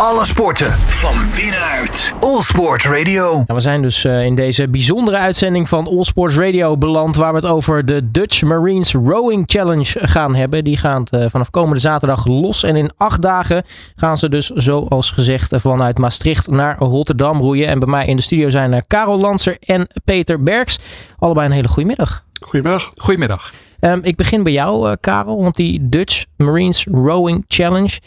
[0.00, 2.12] Alle sporten van binnenuit.
[2.20, 3.32] All Sport Radio.
[3.32, 7.16] Nou, we zijn dus uh, in deze bijzondere uitzending van All Sports Radio beland.
[7.16, 10.64] Waar we het over de Dutch Marines Rowing Challenge gaan hebben.
[10.64, 12.62] Die gaan uh, vanaf komende zaterdag los.
[12.62, 13.64] En in acht dagen
[13.94, 17.68] gaan ze dus, zoals gezegd, vanuit Maastricht naar Rotterdam roeien.
[17.68, 20.78] En bij mij in de studio zijn uh, Karel Lanser en Peter Berks.
[21.18, 22.24] Allebei een hele goede middag.
[22.40, 22.92] Goedemiddag.
[22.96, 23.52] Goedemiddag.
[23.80, 25.42] Um, ik begin bij jou, uh, Karel.
[25.42, 27.98] Want die Dutch Marines Rowing Challenge.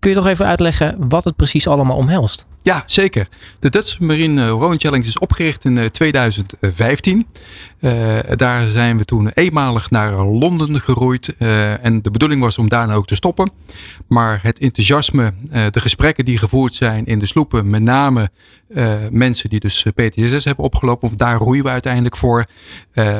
[0.00, 2.46] Kun je toch even uitleggen wat het precies allemaal omhelst?
[2.62, 3.28] Ja, zeker.
[3.58, 7.26] De Dutch Marine Rowing Challenge is opgericht in 2015.
[7.80, 11.34] Uh, daar zijn we toen eenmalig naar Londen geroeid.
[11.38, 13.50] Uh, en de bedoeling was om daarna ook te stoppen.
[14.08, 18.30] Maar het enthousiasme, uh, de gesprekken die gevoerd zijn in de sloepen, met name
[19.10, 22.46] mensen die dus PTSS hebben opgelopen, of daar roeien we uiteindelijk voor,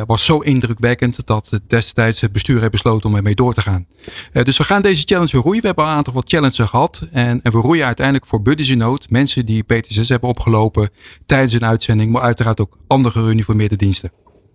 [0.07, 3.87] was zo indrukwekkend dat destijds het bestuur heeft besloten om ermee door te gaan.
[4.33, 5.61] dus we gaan deze challenge roeien.
[5.61, 7.07] We hebben een aantal wat challenges gehad.
[7.13, 9.11] En, en we roeien uiteindelijk voor buddies in nood.
[9.11, 10.89] Mensen die PTSS hebben opgelopen
[11.27, 14.11] tijdens een uitzending, maar uiteraard ook andere geuniformeerde diensten.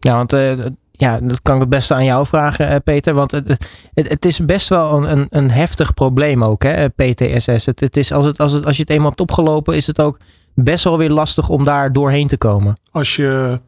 [0.06, 0.52] Ja, want uh,
[0.92, 3.14] ja, dat kan ik het beste aan jou vragen, uh, Peter.
[3.14, 3.48] Want het,
[3.94, 7.66] het, het, is best wel een, een, een heftig probleem ook, hè, PTSS.
[7.66, 10.02] Het, het is, als, het, als, het, als je het eenmaal hebt opgelopen, is het
[10.02, 10.18] ook
[10.54, 12.78] best wel weer lastig om daar doorheen te komen.
[12.92, 13.60] Als je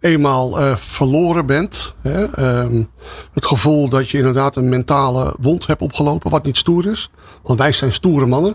[0.00, 2.90] eenmaal verloren bent, hè, um,
[3.32, 7.10] het gevoel dat je inderdaad een mentale wond hebt opgelopen, wat niet stoer is.
[7.42, 8.54] Want wij zijn stoere mannen.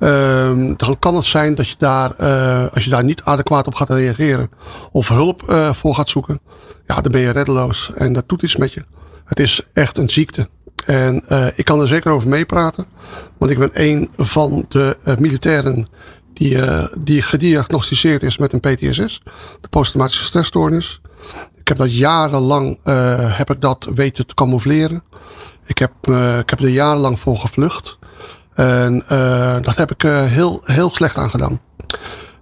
[0.00, 3.74] Um, dan kan het zijn dat je daar, uh, als je daar niet adequaat op
[3.74, 4.50] gaat reageren
[4.92, 6.40] of hulp uh, voor gaat zoeken,
[6.86, 8.84] ja, dan ben je reddeloos en dat doet iets met je.
[9.24, 10.48] Het is echt een ziekte.
[10.86, 12.86] En uh, ik kan er zeker over meepraten,
[13.38, 15.88] want ik ben een van de militairen
[16.32, 16.58] die,
[16.98, 19.20] die gediagnosticeerd is met een PTSS,
[19.60, 21.00] de posttraumatische stressstoornis.
[21.54, 22.78] Ik heb dat jarenlang
[23.36, 25.02] heb ik dat weten te camoufleren.
[25.66, 25.92] Ik heb,
[26.40, 27.98] ik heb er jarenlang voor gevlucht.
[28.54, 31.60] En uh, dat heb ik uh, heel, heel slecht aan gedaan.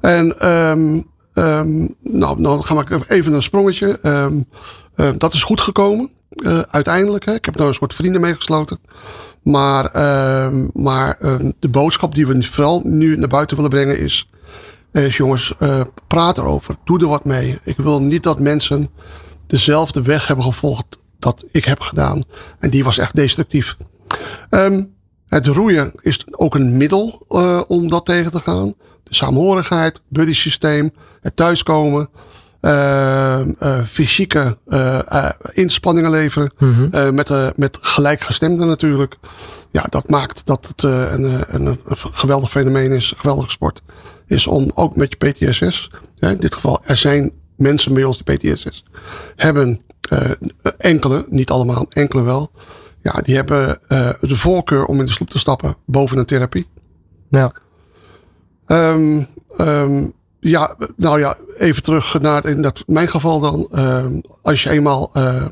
[0.00, 3.98] En um, um, nou, dan ga ik even een sprongetje.
[4.02, 4.48] Um,
[4.96, 6.11] uh, dat is goed gekomen.
[6.30, 7.24] Uh, uiteindelijk.
[7.24, 7.34] Hè.
[7.34, 8.78] Ik heb daar een soort vrienden meegesloten.
[9.42, 9.90] Maar,
[10.72, 11.18] maar
[11.58, 14.28] de boodschap die we vooral nu naar buiten willen brengen is.
[14.92, 15.55] is jongens,
[16.06, 16.77] praat erover.
[16.84, 17.58] Doe er wat mee.
[17.64, 18.90] Ik wil niet dat mensen
[19.46, 22.24] dezelfde weg hebben gevolgd dat ik heb gedaan.
[22.58, 23.77] En die was echt destructief.
[25.33, 28.75] Het roeien is ook een middel uh, om dat tegen te gaan.
[29.03, 32.09] De saamhorigheid, buddy systeem, het thuiskomen,
[32.61, 34.59] uh, uh, fysieke
[35.53, 36.53] inspanningen leveren.
[36.59, 37.15] Mm -hmm.
[37.15, 39.17] met, met gelijkgestemden natuurlijk.
[39.70, 43.83] Ja, dat maakt dat het een, een, een, geweldig fenomeen is, een geweldige sport.
[44.27, 48.37] Is om ook met je PTSS, in dit geval er zijn mensen bij ons die
[48.37, 48.85] PTSS
[49.37, 49.81] hebben.
[50.79, 52.51] enkele, niet allemaal, enkele wel
[53.02, 56.68] ja, die hebben uh, de voorkeur om in de sloep te stappen boven een therapie.
[57.29, 57.52] Ja.
[58.67, 59.27] Um,
[59.58, 63.68] um, ja, nou ja, even terug naar in dat, mijn geval dan.
[63.79, 65.45] Um, als je eenmaal uh,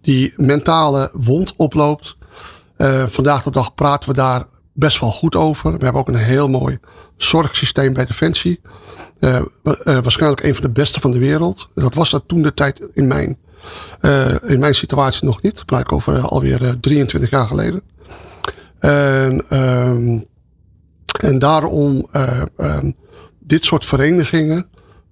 [0.00, 2.16] die mentale wond oploopt.
[2.76, 5.72] Uh, vandaag de dag praten we daar best wel goed over.
[5.78, 6.78] We hebben ook een heel mooi
[7.16, 8.60] zorgsysteem bij Defensie.
[9.84, 11.68] Waarschijnlijk een van de beste van de wereld.
[11.74, 13.38] Dat was dat toen de tijd in mijn
[14.00, 15.64] uh, in mijn situatie nog niet.
[15.64, 17.82] Blijkt over uh, alweer uh, eh, 23 jaar geleden.
[18.78, 20.24] En, um,
[21.20, 22.08] en daarom,
[22.56, 22.96] um,
[23.38, 24.66] dit soort verenigingen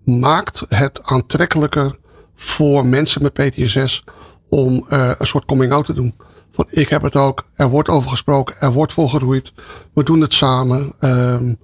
[0.05, 1.99] maakt het aantrekkelijker
[2.35, 4.05] voor mensen met PTSS
[4.49, 6.15] om een soort coming out te doen.
[6.53, 9.53] Van ik heb het ook, er wordt over gesproken, er wordt voor geroeid,
[9.95, 10.93] we doen het samen.
[11.01, 11.59] Um,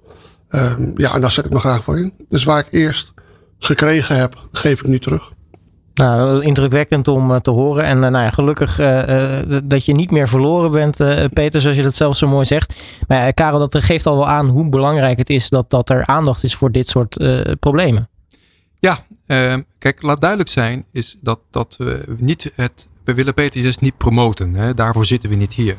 [0.95, 2.13] ja, en daar zet ik me graag voor in.
[2.29, 3.13] Dus waar ik eerst
[3.59, 5.34] gekregen heb, geef ik niet terug.
[5.95, 7.83] Nou, indrukwekkend om uh, te horen.
[7.83, 10.97] En uh, nou ja, gelukkig uh, dat je niet meer verloren bent,
[11.33, 12.73] Peter, zoals je dat zelf zo mooi zegt.
[13.07, 16.43] Maar Karel, dat geeft al wel aan hoe belangrijk het is dat, dat er aandacht
[16.43, 17.17] is voor dit soort
[17.59, 18.09] problemen.
[18.79, 22.87] Ja, ehm, kijk, laat duidelijk zijn, is dat, dat we niet het.
[23.03, 24.53] We willen PTSS niet promoten.
[24.53, 24.73] Hè?
[24.73, 25.77] Daarvoor zitten we niet hier.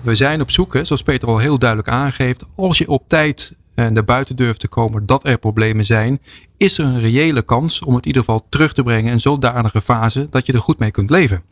[0.00, 2.44] We zijn op zoek, zoals Peter al heel duidelijk aangeeft.
[2.54, 3.52] Als je op tijd
[3.88, 6.20] naar buiten durft te komen dat er problemen zijn,
[6.56, 9.80] is er een reële kans om het in ieder geval terug te brengen in zodanige
[9.80, 11.42] fase dat je er goed mee kunt leven.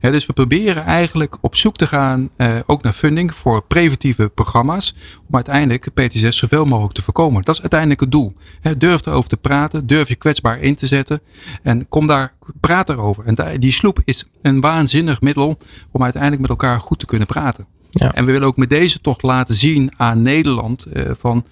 [0.00, 4.94] dus we proberen eigenlijk op zoek te gaan, eh, ook naar funding voor preventieve programma's,
[5.28, 7.42] om uiteindelijk PTSS zoveel mogelijk te voorkomen.
[7.42, 8.32] Dat is uiteindelijk het doel.
[8.78, 11.20] durf erover te praten, durf je kwetsbaar in te zetten
[11.62, 13.24] en kom daar, praat erover.
[13.24, 15.58] En die sloep is een waanzinnig middel
[15.90, 17.73] om uiteindelijk met elkaar goed te kunnen praten.
[17.94, 21.44] En we willen ook met deze toch laten zien aan Nederland uh, van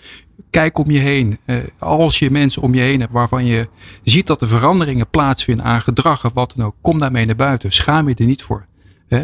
[0.50, 1.38] kijk om je heen.
[1.46, 3.68] Uh, als je mensen om je heen hebt waarvan je
[4.02, 7.72] ziet dat er veranderingen plaatsvinden aan gedrag of wat dan ook, kom daarmee naar buiten.
[7.72, 8.64] Schaam je er niet voor.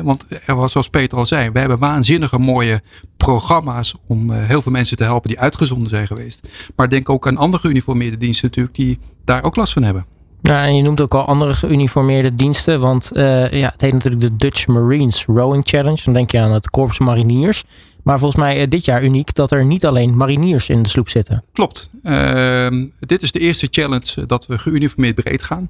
[0.02, 2.82] want er was, zoals Peter al zei, we hebben waanzinnige mooie
[3.16, 6.48] programma's om heel veel mensen te helpen die uitgezonden zijn geweest.
[6.76, 10.06] Maar denk ook aan andere geuniformeerde diensten natuurlijk die daar ook last van hebben.
[10.42, 12.80] Ja, en je noemt ook al andere geuniformeerde diensten.
[12.80, 16.00] Want ja, het heet natuurlijk de Dutch Marines Rowing Challenge.
[16.04, 17.64] Dan denk je aan het Korps Mariniers.
[18.08, 21.08] Maar volgens mij uh, dit jaar uniek dat er niet alleen mariniers in de sloep
[21.08, 21.44] zitten.
[21.52, 21.90] Klopt.
[22.02, 25.68] Ehm, dit is de eerste challenge dat we geuniformeerd breed gaan.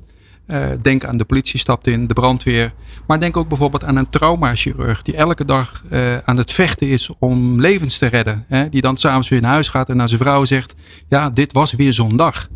[0.83, 2.73] Denk aan de politie stapt in, de brandweer.
[3.07, 5.85] Maar denk ook bijvoorbeeld aan een traumachirurg die elke dag
[6.25, 8.45] aan het vechten is om levens te redden.
[8.49, 8.69] Hè?
[8.69, 10.75] Die dan s'avonds weer naar huis gaat en naar zijn vrouw zegt:
[11.09, 12.49] Ja, dit was weer zo'n dag.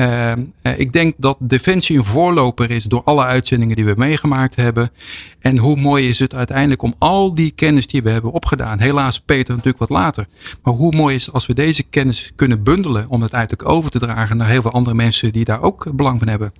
[0.00, 0.32] Uh,
[0.76, 4.90] ik denk dat Defensie een voorloper is door alle uitzendingen die we meegemaakt hebben.
[5.38, 8.78] En hoe mooi is het uiteindelijk om al die kennis die we hebben opgedaan.
[8.78, 10.26] Helaas Peter natuurlijk wat later.
[10.62, 13.90] Maar hoe mooi is het als we deze kennis kunnen bundelen om het uiteindelijk over
[13.90, 16.52] te dragen naar heel veel andere mensen die daar ook belang van hebben.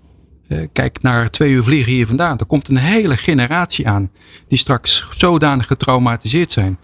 [0.49, 2.39] Uh, kijk naar twee uur vliegen hier vandaan.
[2.39, 4.11] Er komt een hele generatie aan
[4.49, 6.79] die straks zodanig getraumatiseerd zijn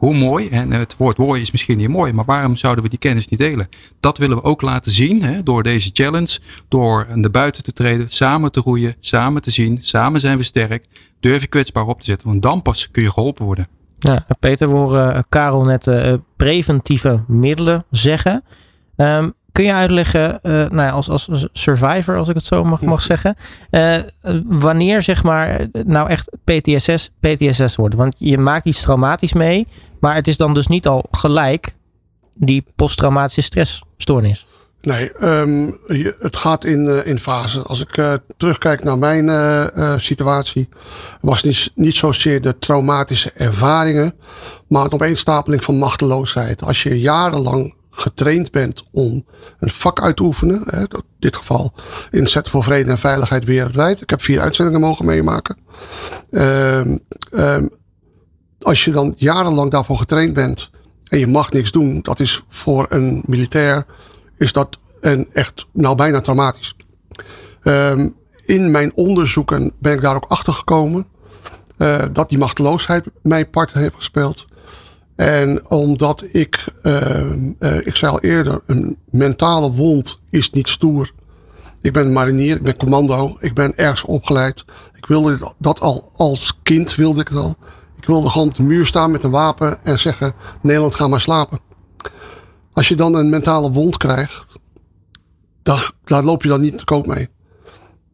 [0.00, 2.98] hoe mooi, en het woord mooi is misschien niet mooi, maar waarom zouden we die
[2.98, 3.68] kennis niet delen?
[4.00, 6.38] Dat willen we ook laten zien hè, door deze challenge,
[6.68, 10.84] door naar buiten te treden, samen te groeien, samen te zien, samen zijn we sterk,
[11.20, 13.68] durf je kwetsbaar op te zetten, want dan pas kun je geholpen worden.
[13.98, 18.44] Ja, Peter, we horen eh, Karel net uh, preventieve middelen zeggen.
[18.96, 22.80] Um, kun je uitleggen, uh, nou ja, als, als survivor, als ik het zo mag,
[22.80, 23.36] mag zeggen,
[23.70, 23.96] uh,
[24.44, 27.94] wanneer zeg maar nou echt PTSS PTSS wordt?
[27.94, 29.66] Want je maakt iets traumatisch mee,
[30.00, 31.74] maar het is dan dus niet al gelijk
[32.34, 34.46] die posttraumatische stressstoornis.
[34.82, 37.66] Nee, um, je, het gaat in, uh, in fasen.
[37.66, 40.68] Als ik uh, terugkijk naar mijn uh, situatie,
[41.20, 44.14] was niet, niet zozeer de traumatische ervaringen,
[44.68, 46.62] maar een opeenstapeling van machteloosheid.
[46.64, 49.24] Als je jarenlang getraind bent om
[49.58, 50.62] een vak uit te oefenen.
[50.66, 51.72] Hè, in dit geval
[52.10, 54.00] inzet voor vrede en veiligheid wereldwijd.
[54.00, 55.56] Ik heb vier uitzendingen mogen meemaken.
[56.30, 57.00] Um,
[57.32, 57.70] um,
[58.58, 60.70] als je dan jarenlang daarvoor getraind bent
[61.08, 63.86] en je mag niks doen, dat is voor een militair
[64.36, 66.74] is dat een echt nou bijna traumatisch.
[67.62, 71.06] Um, in mijn onderzoeken ben ik daar ook achter gekomen
[71.78, 74.46] uh, dat die machteloosheid mij part heeft gespeeld.
[75.20, 81.12] En omdat ik, uh, uh, ik zei al eerder, een mentale wond is niet stoer.
[81.80, 84.64] Ik ben marinier, ik ben commando, ik ben ergens opgeleid.
[84.94, 87.56] Ik wilde dat al als kind, wilde ik het al.
[87.96, 91.20] Ik wilde gewoon op de muur staan met een wapen en zeggen, Nederland ga maar
[91.20, 91.60] slapen.
[92.72, 94.58] Als je dan een mentale wond krijgt,
[95.62, 97.28] daar, loop je dan niet te koop mee.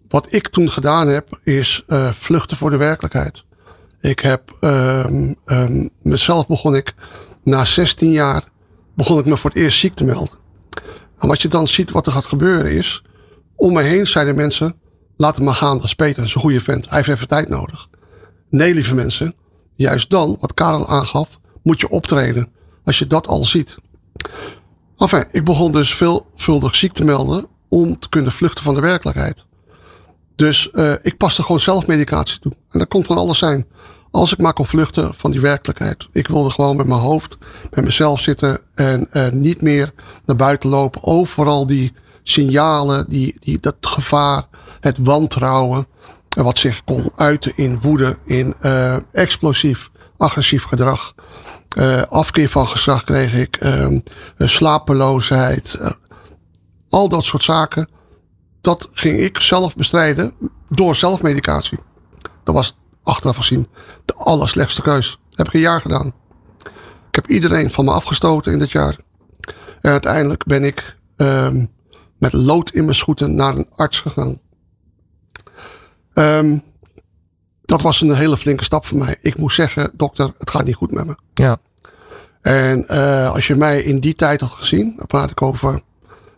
[0.08, 3.45] Wat ik toen gedaan heb, is uh, vluchten voor de werkelijkheid.
[4.00, 6.94] Ik heb um, um, mezelf begon ik
[7.42, 8.44] na 16 jaar
[8.94, 10.38] begon ik me voor het eerst ziek te melden.
[11.18, 13.02] En wat je dan ziet wat er gaat gebeuren is,
[13.56, 14.74] om me heen zeiden mensen,
[15.16, 16.88] laat hem maar gaan, dat is Peter, dat is een goede vent.
[16.88, 17.88] Hij heeft even tijd nodig.
[18.50, 19.34] Nee, lieve mensen,
[19.74, 22.48] juist dan, wat Karel aangaf, moet je optreden.
[22.84, 23.76] Als je dat al ziet.
[24.96, 29.45] Enfin, ik begon dus veelvuldig ziek te melden om te kunnen vluchten van de werkelijkheid.
[30.36, 32.52] Dus uh, ik paste gewoon zelf medicatie toe.
[32.70, 33.66] En dat kon van alles zijn.
[34.10, 36.08] Als ik maar kon vluchten van die werkelijkheid.
[36.12, 37.36] Ik wilde gewoon met mijn hoofd,
[37.70, 39.92] met mezelf zitten en uh, niet meer
[40.26, 41.02] naar buiten lopen.
[41.04, 41.92] Overal die
[42.22, 44.42] signalen, die, die, dat gevaar,
[44.80, 45.86] het wantrouwen.
[46.28, 48.54] Wat zich kon uiten in woede, in
[49.12, 51.14] explosief, agressief gedrag.
[52.08, 53.98] Afkeer van gezag kreeg ik, uh,
[54.38, 55.80] slapeloosheid.
[56.88, 57.88] al dat soort zaken.
[58.66, 60.34] Dat ging ik zelf bestrijden
[60.68, 61.78] door zelfmedicatie.
[62.44, 63.68] Dat was achteraf gezien
[64.04, 65.18] de allerslechtste keus.
[65.28, 66.14] Dat heb ik een jaar gedaan.
[67.08, 68.96] Ik heb iedereen van me afgestoten in dit jaar.
[69.80, 71.72] En uiteindelijk ben ik um,
[72.18, 74.40] met lood in mijn schoenen naar een arts gegaan.
[76.14, 76.62] Um,
[77.64, 79.16] dat was een hele flinke stap voor mij.
[79.20, 81.16] Ik moest zeggen, dokter, het gaat niet goed met me.
[81.34, 81.58] Ja.
[82.40, 85.82] En uh, als je mij in die tijd had gezien, dan praat ik over,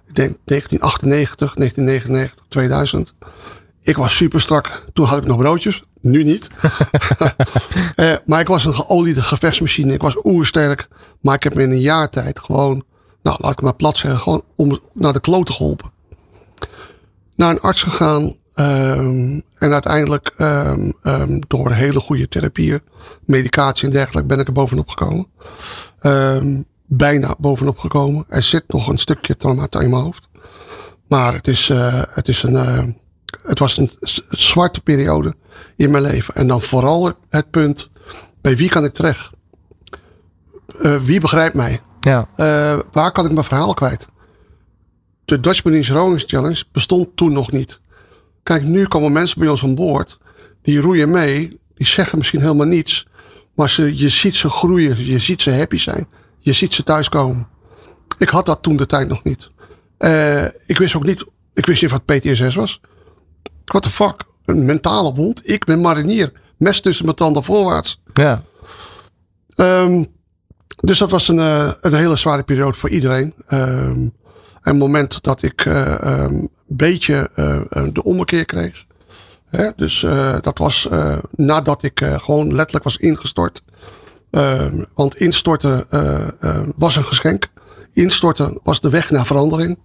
[0.08, 3.14] ik denk 1998, 1999, 2000.
[3.82, 4.84] Ik was super strak.
[4.92, 5.82] Toen had ik nog broodjes.
[6.00, 6.48] Nu niet.
[7.96, 9.92] uh, maar ik was een geoliede gevechtsmachine.
[9.92, 10.88] Ik was oersterk.
[11.20, 12.84] Maar ik heb me in een jaar tijd gewoon,
[13.22, 15.90] nou laat ik maar plat zeggen, gewoon om, naar de kloten geholpen.
[17.36, 18.36] Naar een arts gegaan.
[18.54, 22.80] Um, en uiteindelijk um, um, door hele goede therapieën,
[23.24, 25.26] medicatie en dergelijke ben ik er bovenop gekomen.
[26.88, 28.24] Bijna bovenop gekomen.
[28.28, 30.28] Er zit nog een stukje traumata in mijn hoofd.
[31.08, 32.84] Maar het is, uh, het is een, uh,
[33.42, 33.90] het was een
[34.30, 35.34] zwarte periode
[35.76, 36.34] in mijn leven.
[36.34, 37.90] En dan vooral het punt,
[38.40, 39.30] bij wie kan ik terecht?
[40.80, 41.80] Uh, wie begrijpt mij?
[42.00, 42.28] Ja.
[42.92, 44.08] Waar kan ik mijn verhaal kwijt?
[45.24, 47.80] De Dutch Marines Rowing Challenge bestond toen nog niet.
[48.42, 50.18] Kijk, nu komen mensen bij ons aan boord.
[50.62, 51.60] Die roeien mee.
[51.74, 53.06] die zeggen misschien helemaal niets.
[53.54, 56.06] Maar ze, je ziet ze groeien, je ziet ze happy zijn.
[56.48, 57.46] Je ziet ze thuiskomen.
[58.18, 59.50] Ik had dat toen de tijd nog niet.
[59.98, 62.80] Uh, ik wist ook niet, ik wist niet wat PTSS was.
[63.64, 64.24] What the fuck?
[64.44, 65.50] Een mentale wond.
[65.50, 66.32] Ik ben marinier.
[66.56, 68.02] Mes tussen mijn tanden voorwaarts.
[68.12, 68.42] Ja.
[69.56, 70.06] Um,
[70.80, 73.34] dus dat was een, uh, een hele zware periode voor iedereen.
[73.48, 74.12] Um,
[74.62, 77.30] een moment dat ik uh, um, beetje
[77.92, 78.84] de ommekeer kreeg.
[79.50, 79.70] Hè?
[79.76, 80.06] Dus
[80.40, 80.88] dat was
[81.30, 83.62] nadat ik gewoon letterlijk was ingestort.
[84.94, 85.86] Want instorten
[86.76, 87.48] was een geschenk.
[87.92, 89.78] Instorten was de weg naar verandering.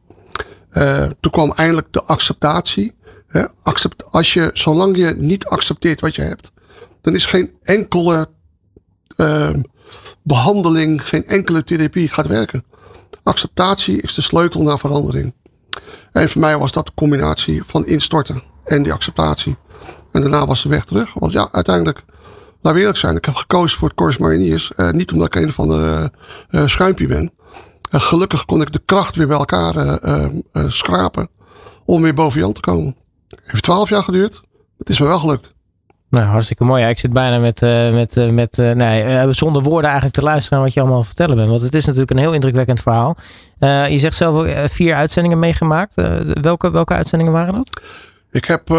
[1.19, 2.93] toen kwam eindelijk de acceptatie.
[3.27, 3.43] Hè?
[3.61, 6.51] Accept, als je, zolang je niet accepteert wat je hebt,
[7.01, 8.29] dan is geen enkele
[9.17, 9.49] uh,
[10.23, 12.63] behandeling, geen enkele therapie gaat werken.
[13.23, 15.33] Acceptatie is de sleutel naar verandering.
[16.11, 19.55] En voor mij was dat de combinatie van instorten en die acceptatie.
[20.11, 21.13] En daarna was de weg terug.
[21.13, 22.03] Want ja, uiteindelijk,
[22.63, 24.71] laat eerlijk zijn, ik heb gekozen voor het Corps Mariniers.
[24.77, 26.11] Uh, niet omdat ik een van de
[26.51, 27.31] uh, schuimpje ben.
[27.91, 29.99] Gelukkig kon ik de kracht weer bij elkaar
[30.67, 31.27] schrapen
[31.85, 32.95] om weer boven Jan te komen.
[33.43, 34.41] Heeft twaalf jaar geduurd.
[34.77, 35.53] Het is me wel gelukt.
[36.09, 36.85] Nou, hartstikke mooi.
[36.85, 40.81] Ik zit bijna met, met, met nee, zonder woorden eigenlijk te luisteren naar wat je
[40.81, 41.49] allemaal vertellen bent.
[41.49, 43.15] Want het is natuurlijk een heel indrukwekkend verhaal.
[43.89, 45.95] je zegt zelf vier uitzendingen meegemaakt.
[46.41, 47.81] welke, welke uitzendingen waren dat?
[48.33, 48.69] Ik heb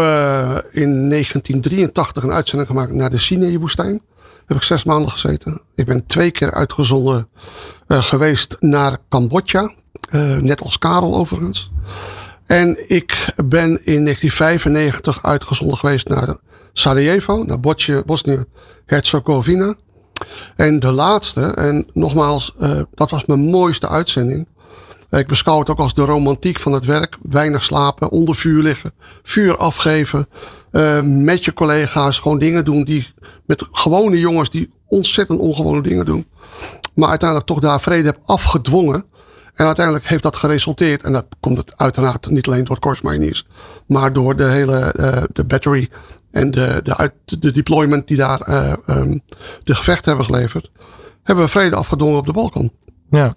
[0.71, 4.01] in 1983 een uitzending gemaakt naar de Sinai-woestijn.
[4.45, 5.61] Heb ik zes maanden gezeten.
[5.75, 7.27] Ik ben twee keer uitgezonden
[7.87, 9.73] geweest naar Cambodja.
[10.39, 11.71] net als Karel overigens.
[12.45, 16.35] En ik ben in 1995 uitgezonden geweest naar
[16.73, 17.59] Sarajevo, naar
[18.05, 19.75] Bosnië-Herzegovina.
[20.55, 22.55] En de laatste, en nogmaals,
[22.93, 24.47] dat was mijn mooiste uitzending.
[25.15, 27.17] Ik beschouw het ook als de romantiek van het werk.
[27.21, 28.93] Weinig slapen, onder vuur liggen,
[29.23, 30.27] vuur afgeven.
[30.71, 33.07] Uh, met je collega's gewoon dingen doen die
[33.45, 36.27] met gewone jongens die ontzettend ongewone dingen doen.
[36.95, 39.05] Maar uiteindelijk toch daar vrede heb afgedwongen.
[39.53, 43.45] En uiteindelijk heeft dat geresulteerd, en dat komt het uiteraard niet alleen door Corps Mariniers,
[43.87, 45.89] maar door de hele uh, de battery
[46.31, 49.21] en de, de, de deployment die daar uh, um,
[49.63, 50.71] de gevechten hebben geleverd,
[51.23, 52.71] hebben we vrede afgedwongen op de Balkan.
[53.09, 53.31] Ja.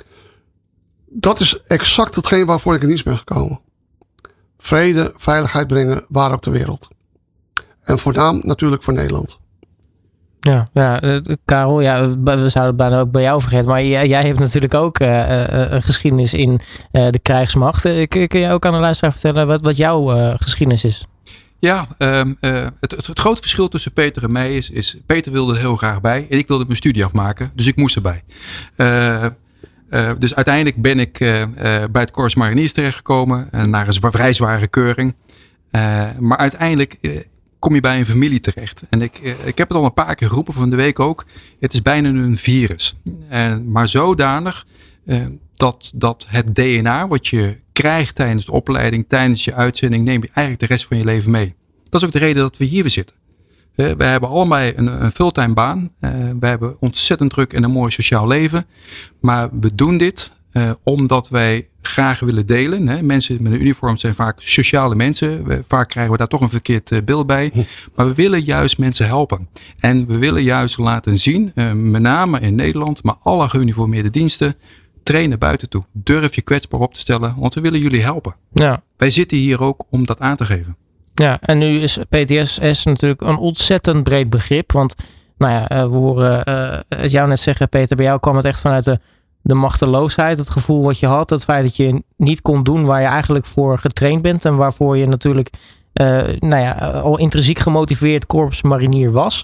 [1.11, 3.61] Dat is exact hetgeen waarvoor ik in dienst ben gekomen.
[4.59, 6.89] Vrede, veiligheid brengen waar op de wereld.
[7.83, 9.39] En voornaam natuurlijk voor Nederland.
[10.41, 13.69] Ja, ja uh, Karel, ja, we zouden het bijna ook bij jou vergeten.
[13.69, 16.61] Maar jij, jij hebt natuurlijk ook uh, uh, een geschiedenis in
[16.91, 17.83] de krijgsmacht.
[17.83, 21.07] kun, kun je ook aan de luisteraar vertellen wat, wat jouw geschiedenis is?
[21.61, 24.97] Ja, um, het, het, het, grote verschil tussen Peter en mij is, is...
[25.07, 27.51] Peter wilde er heel graag bij en ik wilde mijn studie afmaken.
[27.55, 28.23] Dus ik moest erbij.
[30.19, 31.19] Dus uiteindelijk ben ik
[31.91, 33.49] bij het Corps Mariniers terechtgekomen.
[33.51, 35.15] naar een vrij zware keuring.
[36.19, 36.99] maar uiteindelijk
[37.59, 38.83] kom je bij een familie terecht.
[38.91, 41.25] En ik, eh, ik heb het al een paar keer geroepen van de week ook.
[41.61, 42.97] Het is bijna een virus.
[43.29, 44.67] En, maar zodanig
[45.05, 50.23] eh, dat, dat het DNA wat je krijgt tijdens de opleiding, tijdens je uitzending, neem
[50.23, 51.55] je eigenlijk de rest van je leven mee.
[51.89, 53.17] Dat is ook de reden dat we hier weer zitten.
[53.79, 55.91] Uh, wij hebben allemaal een, een fulltime baan.
[56.01, 58.67] Uh, wij hebben ontzettend druk en een mooi sociaal leven.
[59.21, 62.89] Maar we doen dit uh, omdat wij graag willen delen.
[62.89, 63.03] Hè.
[63.03, 65.45] Mensen met een uniform zijn vaak sociale mensen.
[65.45, 67.53] We, vaak krijgen we daar toch een verkeerd uh, beeld bij.
[67.95, 69.49] Maar we willen juist mensen helpen.
[69.79, 74.55] En we willen juist laten zien, met name in Nederland, maar alle geuniformeerde diensten,
[75.03, 75.85] trainen buiten toe.
[75.93, 78.35] Durf je kwetsbaar op te stellen, want we willen jullie helpen.
[78.53, 78.83] Ja.
[78.97, 80.77] Wij zitten hier ook om dat aan te geven.
[81.19, 84.73] Ja, en nu is PTSS natuurlijk een ontzettend breed begrip.
[84.73, 84.95] Want
[85.37, 86.43] nou ja, we horen
[86.89, 89.01] het jou net zeggen, Peter, bij jou kwam het echt vanuit de
[89.49, 93.01] de machteloosheid, het gevoel wat je had, het feit dat je niet kon doen waar
[93.01, 95.51] je eigenlijk voor getraind bent en waarvoor je natuurlijk
[95.95, 99.43] uh, nou ja, al intrinsiek gemotiveerd korpsmarinier was.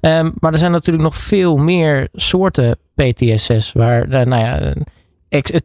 [0.00, 4.72] Um, maar er zijn natuurlijk nog veel meer soorten PTSS, waar nou ja,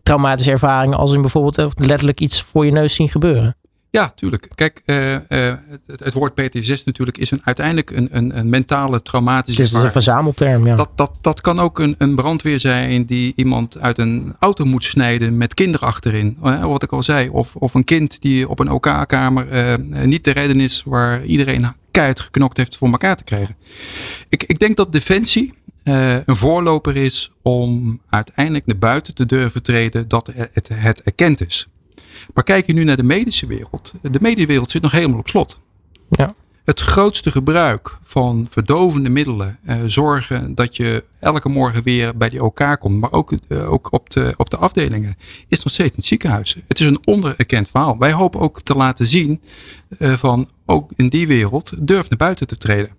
[0.03, 3.55] traumatische ervaringen als in bijvoorbeeld letterlijk iets voor je neus zien gebeuren.
[3.95, 4.47] Ja, tuurlijk.
[4.55, 5.19] Kijk, uh, uh,
[5.87, 9.83] het, het, woord PTSS natuurlijk is een, uiteindelijk een, een, een mentale traumatische Het is
[9.83, 10.75] een verzamelterm, ja.
[10.75, 14.83] Dat, dat, dat kan ook een, een brandweer zijn die iemand uit een auto moet
[14.83, 16.37] snijden met kinderen achterin.
[16.39, 17.29] Wat ik al zei.
[17.29, 22.19] Of, of een kind die op een OK-kamer niet te redden is waar iedereen keihard
[22.19, 23.55] geknokt heeft voor elkaar te krijgen.
[24.29, 30.07] Ik, ik denk dat Defensie een voorloper is om uiteindelijk naar buiten te durven treden
[30.07, 31.67] dat het, het erkend is.
[32.33, 33.93] Maar kijk je nu naar de medische wereld.
[34.01, 35.59] De medische wereld zit nog helemaal op slot.
[36.09, 36.33] Ja.
[36.65, 42.43] Het grootste gebruik van verdovende middelen eh, zorgen dat je elke morgen weer bij die
[42.43, 45.17] OK komt, maar ook, eh, ook op, de, op de afdelingen,
[45.47, 46.55] is nog steeds in het ziekenhuis.
[46.67, 47.97] Het is een ondererkend verhaal.
[47.97, 49.41] Wij hopen ook te laten zien
[49.97, 52.89] eh, van ook in die wereld durf naar buiten te treden.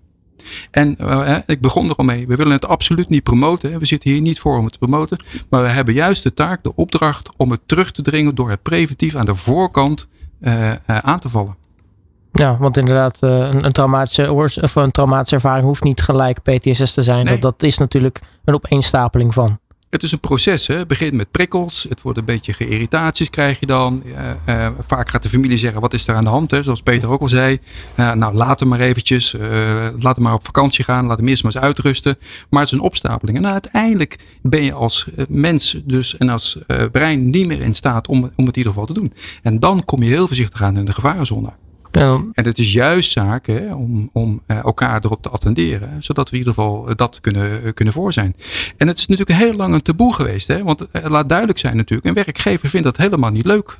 [0.70, 2.26] En uh, ik begon er al mee.
[2.26, 3.78] We willen het absoluut niet promoten.
[3.78, 5.18] We zitten hier niet voor om het te promoten.
[5.50, 8.62] Maar we hebben juist de taak, de opdracht om het terug te dringen door het
[8.62, 10.08] preventief aan de voorkant
[10.40, 11.56] uh, aan te vallen.
[12.32, 17.02] Ja, want inderdaad, een, een, traumatische, of een traumatische ervaring hoeft niet gelijk PTSS te
[17.02, 17.24] zijn.
[17.24, 17.38] Nee.
[17.38, 19.58] Dat, dat is natuurlijk een opeenstapeling van.
[19.90, 20.66] Het is een proces.
[20.66, 20.76] Hè.
[20.76, 21.86] Het begint met prikkels.
[21.88, 24.02] Het wordt een beetje geïrritaties krijg je dan.
[24.48, 26.50] Uh, vaak gaat de familie zeggen, wat is er aan de hand?
[26.50, 26.62] Hè?
[26.62, 27.58] Zoals Peter ook al zei.
[27.96, 29.34] Uh, nou, laat hem maar eventjes.
[29.98, 31.06] laat hem maar op vakantie gaan.
[31.06, 32.18] Laat hem eerst maar eens uitrusten.
[32.50, 33.36] Maar het is een opstapeling.
[33.36, 36.58] En nou, uiteindelijk ben je als mens dus en als
[36.92, 39.12] brein niet meer in staat om, om het in ieder geval te doen.
[39.42, 41.52] En dan kom je heel voorzichtig aan in de gevarenzone.
[42.32, 46.32] En het is juist zaak hè, om, om eh, elkaar erop te attenderen, zodat we
[46.32, 48.36] in ieder geval eh, dat kunnen, eh, kunnen voor zijn.
[48.76, 51.76] En het is natuurlijk heel lang een taboe geweest, hè, want het laat duidelijk zijn
[51.76, 53.78] natuurlijk, een werkgever vindt dat helemaal niet leuk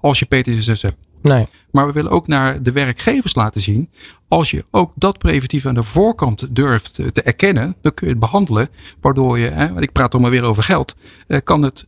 [0.00, 0.96] als je PTSS hebt.
[1.22, 1.46] Nee.
[1.70, 3.90] Maar we willen ook naar de werkgevers laten zien.
[4.28, 8.22] Als je ook dat preventief aan de voorkant durft te erkennen, dan kun je het
[8.22, 8.68] behandelen.
[9.00, 10.96] Waardoor je, hè, ik praat toch maar weer over geld,
[11.44, 11.86] kan het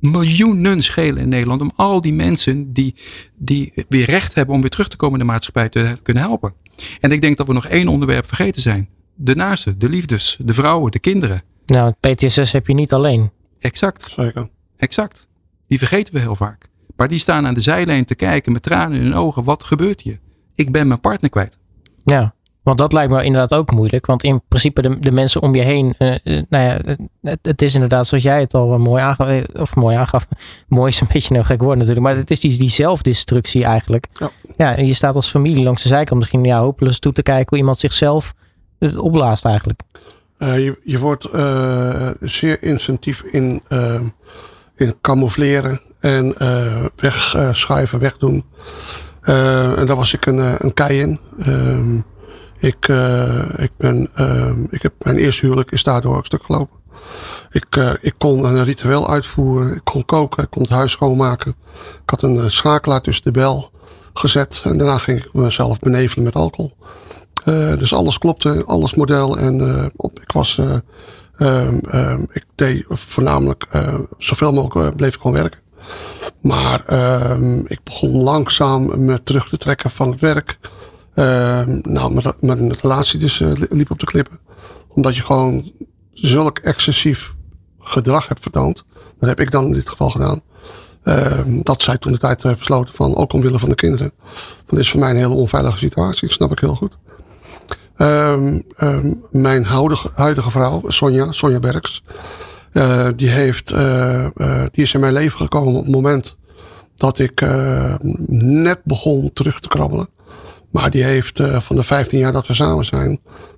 [0.00, 2.94] miljoenen schelen in Nederland om al die mensen die,
[3.36, 6.54] die weer recht hebben om weer terug te komen in de maatschappij te kunnen helpen.
[7.00, 8.88] En ik denk dat we nog één onderwerp vergeten zijn.
[9.14, 11.42] De naasten, de liefdes, de vrouwen, de kinderen.
[11.66, 13.30] Nou, PTSS heb je niet alleen.
[13.58, 14.12] Exact.
[14.16, 14.48] Zeker.
[14.76, 15.28] Exact.
[15.66, 16.68] Die vergeten we heel vaak.
[16.96, 19.44] Maar die staan aan de zijlijn te kijken met tranen in hun ogen.
[19.44, 20.18] Wat gebeurt hier?
[20.54, 21.58] Ik ben mijn partner kwijt.
[22.04, 22.34] Ja.
[22.68, 24.06] Want dat lijkt me inderdaad ook moeilijk.
[24.06, 25.94] Want in principe de, de mensen om je heen.
[25.98, 26.78] Uh, nou ja,
[27.22, 29.28] het, het, is inderdaad zoals jij het al mooi aangaf.
[29.28, 30.26] Eh, of mooi aangaf.
[30.68, 32.06] Mooi is een beetje een gek woord natuurlijk.
[32.06, 34.06] Maar het is die, die zelfdestructie eigenlijk.
[34.12, 34.30] Ja.
[34.56, 34.76] ja.
[34.76, 37.58] En je staat als familie langs de zijkant misschien ja, hopeloos toe te kijken hoe
[37.58, 38.34] iemand zichzelf
[38.96, 39.80] opblaast eigenlijk.
[40.38, 43.62] Uh, je, je wordt uh, zeer incentief in,
[44.76, 46.34] in camoufleren en
[46.96, 48.44] wegschuiven, wegdoen.
[49.22, 51.20] en daar was ik een, een kei in.
[51.38, 51.96] Ehm,
[52.58, 56.76] ik, uh, ik, ben, uh, ik heb mijn eerste huwelijk is daardoor ook stuk gelopen.
[57.50, 59.74] Ik, uh, ik kon een ritueel uitvoeren.
[59.74, 60.42] Ik kon koken.
[60.42, 61.54] Ik kon het huis schoonmaken.
[62.02, 63.70] Ik had een schakelaar tussen de bel
[64.14, 64.60] gezet.
[64.64, 66.76] En daarna ging ik mezelf benevelen met alcohol.
[67.78, 68.62] dus alles klopte.
[68.66, 69.38] Alles model.
[69.38, 70.60] En op, ik was...
[71.38, 73.66] Um, um, ik deed voornamelijk
[74.18, 75.60] zoveel mogelijk bleef ik gewoon werken.
[76.40, 76.84] Maar
[77.30, 80.58] um, ik begon langzaam me terug te trekken van het werk.
[81.18, 84.38] Uh, nou, met, een relatie dus uh, liep op de klippen.
[84.88, 85.72] Omdat je gewoon
[86.12, 87.34] zulk excessief
[87.80, 88.84] gedrag hebt vertoond.
[89.18, 90.42] Dat heb ik dan in dit geval gedaan.
[91.04, 94.12] Uh, dat zij toen de tijd besloten van, ook omwille van de kinderen.
[94.66, 96.28] Dat is voor mij een hele onveilige situatie.
[96.28, 96.98] Dat snap ik heel goed.
[97.96, 98.64] Um,
[99.30, 102.02] mijn huidige, huidige vrouw, Sonja, Sonja Berks.
[102.72, 104.26] Uh, die, heeft, uh,
[104.70, 106.36] die is in mijn leven gekomen op het moment
[106.94, 107.46] dat ik
[108.26, 110.08] net begon terug te krabbelen.
[110.70, 113.08] Maar die heeft uh, van de 15 jaar dat we samen zijn,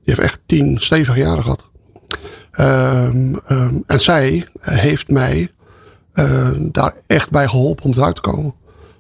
[0.05, 1.69] die heeft echt 10 stevige jaren gehad.
[2.61, 5.51] Um, um, en zij heeft mij
[6.15, 8.55] uh, daar echt bij geholpen om eruit te komen.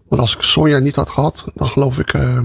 [0.09, 2.14] Want als ik Sonja niet had gehad, dan geloof ik.
[2.14, 2.38] Uh,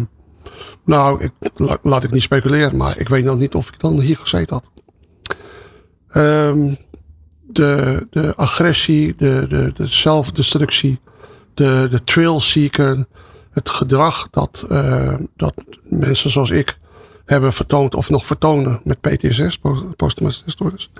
[0.85, 3.99] nou, ik, la, laat ik niet speculeren, maar ik weet nog niet of ik dan
[3.99, 4.71] hier gezeten had.
[7.47, 10.99] De, de agressie, de, de, de zelfdestructie,
[11.53, 13.05] de, de trail seeker,
[13.55, 16.77] het gedrag dat, uh, dat mensen zoals ik
[17.25, 19.59] hebben vertoond of nog vertonen met PTSS,
[19.95, 20.91] posttraumatische stoornis.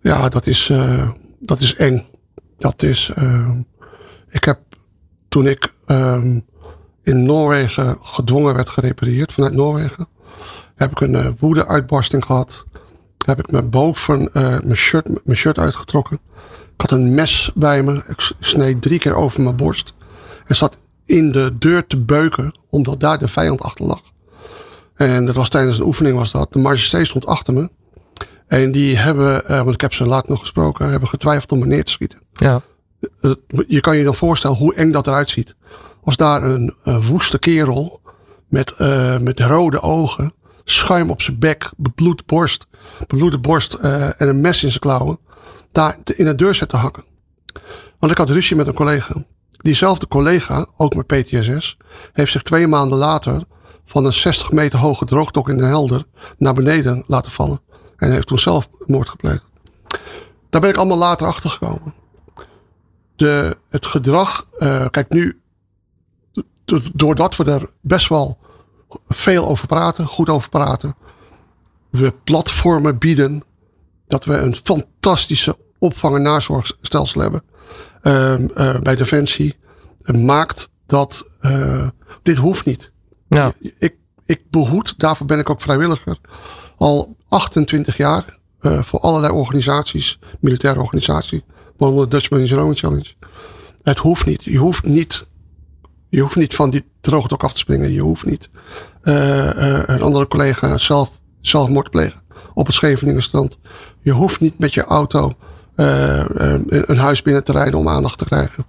[0.00, 2.06] Ja, dat is, uh, dat is eng.
[2.58, 3.50] Dat is, uh,
[4.30, 4.60] ik heb
[5.28, 6.44] toen ik um,
[7.02, 10.08] in Noorwegen gedwongen werd gerepareerd vanuit Noorwegen,
[10.74, 12.64] heb ik een woede-uitbarsting gehad.
[13.26, 16.18] Heb ik mijn boven mijn, shirt, mijn shirt uitgetrokken.
[16.74, 18.02] Ik had een mes bij me.
[18.06, 19.92] Ik sneed drie keer over mijn borst.
[20.46, 24.02] En zat in de deur te beuken, omdat daar de vijand achter lag.
[24.94, 26.52] En dat was tijdens een oefening was dat.
[26.52, 27.70] De Majesté stond achter me.
[28.46, 31.66] En die hebben, uh, want ik heb ze laat nog gesproken, hebben getwijfeld om me
[31.66, 32.20] neer te schieten.
[32.32, 32.60] Ja.
[33.66, 35.56] Je kan je dan voorstellen hoe eng dat eruit ziet.
[36.02, 38.00] Als daar een, een woeste kerel
[38.48, 40.32] met, uh, met rode ogen,
[40.64, 42.66] schuim op zijn bek, bebloed borst,
[42.98, 45.18] bebloede borst uh, en een mes in zijn klauwen,
[45.72, 47.04] daar in de deur zit te hakken.
[47.98, 49.24] Want ik had ruzie met een collega.
[49.64, 51.76] Diezelfde collega, ook met PTSS,
[52.12, 53.44] heeft zich twee maanden later
[53.84, 56.04] van een 60 meter hoge droogdok in Den Helder
[56.38, 57.60] naar beneden laten vallen.
[57.96, 59.44] En heeft toen zelf moord gepleegd.
[60.50, 61.94] Daar ben ik allemaal later achter gekomen.
[63.16, 65.40] De, het gedrag, uh, kijk nu,
[66.92, 68.38] doordat we er best wel
[69.08, 70.96] veel over praten, goed over praten,
[71.90, 73.42] we platformen bieden,
[74.06, 77.42] dat we een fantastische opvang- en nazorgstelsel hebben
[78.82, 79.56] bij Defensie
[80.04, 81.88] maakt dat uh,
[82.22, 82.92] dit hoeft niet.
[83.28, 83.52] Ja.
[83.78, 86.18] Ik, ik behoed, daarvoor ben ik ook vrijwilliger,
[86.76, 91.40] al 28 jaar uh, voor allerlei organisaties, militaire organisaties,
[91.76, 93.14] waaronder de Dutch Marine Rowing Challenge.
[93.82, 94.44] Het hoeft niet.
[94.44, 95.26] Je hoeft niet,
[96.08, 97.92] je hoeft niet van die droogdok af te springen.
[97.92, 98.48] Je hoeft niet
[99.02, 102.22] uh, uh, een andere collega zelf, zelfmoord te plegen
[102.54, 103.58] op het Scheveningenstrand.
[104.00, 105.36] Je hoeft niet met je auto
[105.74, 108.64] een huis binnen te rijden om aandacht te krijgen.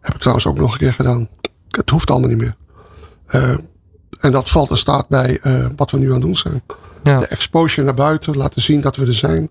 [0.00, 1.28] Heb ik trouwens ook nog een keer gedaan.
[1.68, 2.56] Het hoeft allemaal niet meer.
[4.20, 5.40] en dat valt in staat bij
[5.76, 6.62] wat we nu aan het doen zijn.
[7.02, 7.18] Ja.
[7.18, 9.50] De exposure naar buiten, laten zien dat we er zijn.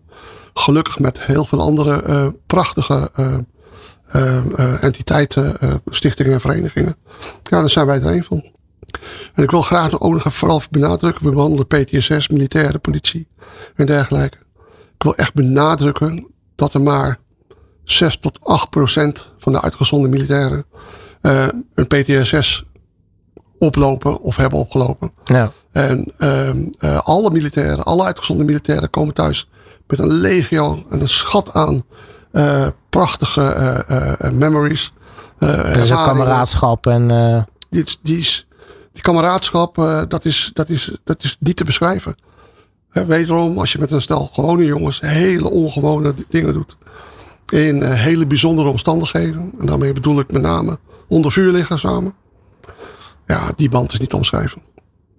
[0.53, 3.35] Gelukkig met heel veel andere uh, prachtige uh,
[4.15, 6.95] uh, entiteiten, stichtingen en verenigingen.
[7.43, 8.45] Ja, daar zijn wij er een van.
[9.33, 11.23] En ik wil graag ook nog vooral benadrukken.
[11.23, 13.27] We behandelen PTSS, militaire politie
[13.75, 14.37] en dergelijke.
[14.95, 16.27] Ik wil echt benadrukken
[16.57, 17.19] dat er maar
[17.83, 20.65] 6 tot 8 procent van de uitgezonden militairen
[21.21, 22.65] een PTSS
[23.57, 25.11] oplopen of hebben opgelopen.
[25.23, 25.51] Ja.
[25.71, 29.49] En uh, alle militairen, alle uitgezonden militairen komen thuis
[29.87, 31.83] met een legio en een schat aan
[32.31, 33.85] uh, prachtige
[34.21, 34.93] uh, memories.
[35.39, 37.07] dus een kameraadschap en...
[37.69, 38.47] Die, die, is,
[38.91, 39.75] die kameraadschap,
[40.07, 42.15] dat, is, dat, is, dat is niet te beschrijven.
[43.05, 46.77] Wederom, als je met een stel gewone jongens hele ongewone dingen doet.
[47.49, 49.51] In hele bijzondere omstandigheden.
[49.59, 52.13] En daarmee bedoel ik met name onder vuur liggen samen.
[53.27, 54.61] Ja, die band is niet omschrijven.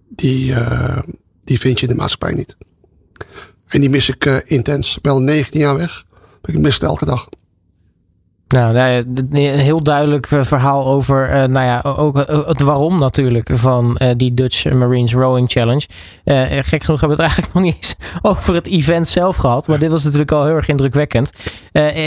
[0.09, 0.99] Die, uh,
[1.45, 2.57] die vind je in de maatschappij niet.
[3.67, 4.99] En die mis ik uh, intens.
[5.03, 6.05] Wel 19 jaar weg.
[6.45, 7.29] Ik mis het elke dag.
[8.49, 14.01] Nou, een heel duidelijk eh, verhaal over, uh, nou ja, ook het waarom natuurlijk van
[14.17, 15.87] die Dutch Marines Rowing Challenge.
[16.25, 19.69] Uh, gek genoeg hebben we het eigenlijk nog niet eens over het event zelf gehad,
[19.69, 21.33] maar dit was natuurlijk al heel erg indrukwekkend.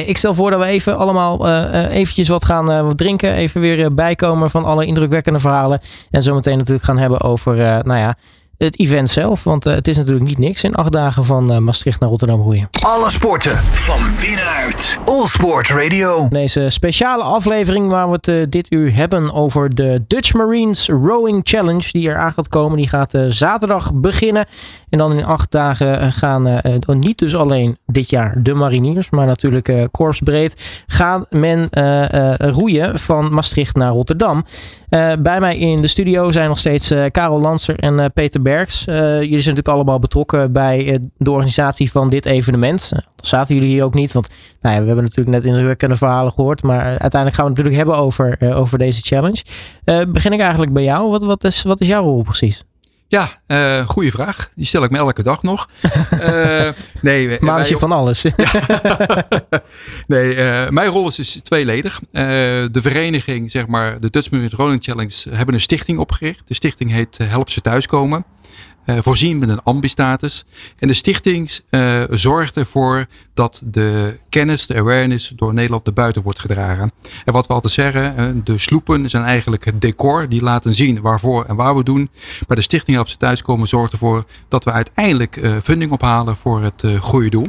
[0.05, 1.49] ik stel voor dat we even allemaal
[1.89, 6.97] eventjes wat gaan drinken, even weer bijkomen van alle indrukwekkende verhalen en zometeen natuurlijk gaan
[6.97, 8.15] hebben over, nou ja,
[8.65, 9.43] het event zelf.
[9.43, 12.41] Want uh, het is natuurlijk niet niks in acht dagen van uh, Maastricht naar Rotterdam
[12.41, 12.69] roeien.
[12.81, 14.97] Alle sporten van binnenuit.
[15.05, 16.27] All Sport Radio.
[16.29, 21.41] Deze speciale aflevering waar we het uh, dit uur hebben over de Dutch Marines Rowing
[21.43, 21.89] Challenge.
[21.91, 22.77] Die er aan gaat komen.
[22.77, 24.45] Die gaat zaterdag beginnen.
[24.89, 29.09] En dan in acht dagen gaan niet dus alleen dit jaar de mariniers.
[29.09, 31.69] Maar natuurlijk korpsbreed gaan men
[32.37, 34.45] roeien van Maastricht naar Rotterdam.
[35.19, 38.49] Bij mij in de studio zijn nog steeds Karel Lanser en Peter Berg.
[38.51, 38.87] Bergs.
[38.87, 42.91] Uh, jullie zijn natuurlijk allemaal betrokken bij uh, de organisatie van dit evenement.
[42.93, 44.27] Uh, zaten jullie hier ook niet, want
[44.61, 46.63] nou ja, we hebben natuurlijk net indrukwekkende verhalen gehoord.
[46.63, 49.43] Maar uiteindelijk gaan we het natuurlijk hebben over, over deze challenge.
[50.07, 51.09] begin ik eigenlijk bij jou.
[51.09, 52.63] Wat, wat, is, wat is jouw rol precies?
[53.11, 54.49] Ja, uh, goede vraag.
[54.55, 55.69] Die stel ik me elke dag nog.
[56.13, 56.69] uh,
[57.01, 58.23] nee, maar je van alles.
[60.07, 61.99] nee, uh, mijn rol is dus tweeledig.
[62.11, 66.47] de vereniging, zeg maar, de Dutch Marine Rolling Challenge, hebben een stichting opgericht.
[66.47, 68.25] De stichting heet Help ze thuiskomen.
[68.85, 70.43] Voorzien met een ambistatus.
[70.79, 71.59] En de stichting
[72.09, 76.91] zorgt ervoor dat de kennis, de awareness door Nederland naar buiten wordt gedragen.
[77.25, 80.29] En wat we altijd zeggen, de sloepen zijn eigenlijk het decor.
[80.29, 82.09] Die laten zien waarvoor en waar we doen.
[82.47, 86.63] Maar de stichting Help ze thuiskomen zorgt ervoor dat we uiteindelijk uh, funding ophalen voor
[86.63, 87.47] het goede doel.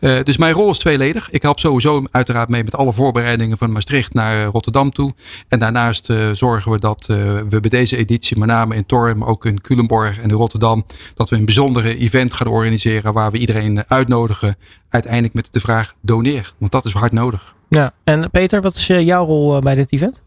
[0.00, 1.30] Dus mijn rol is tweeledig.
[1.30, 5.14] Ik help sowieso uiteraard mee met alle voorbereidingen van Maastricht naar Rotterdam toe.
[5.48, 9.60] En daarnaast zorgen we dat we bij deze editie, met name in Torm, ook in
[9.60, 14.56] Culemborg en in Rotterdam, dat we een bijzondere event gaan organiseren waar we iedereen uitnodigen.
[14.88, 17.54] Uiteindelijk met de vraag doneer, want dat is hard nodig.
[17.68, 20.22] Ja, en Peter, wat is jouw rol bij dit event?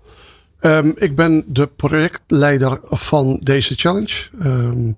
[0.61, 4.29] Um, ik ben de projectleider van deze challenge.
[4.43, 4.97] Um,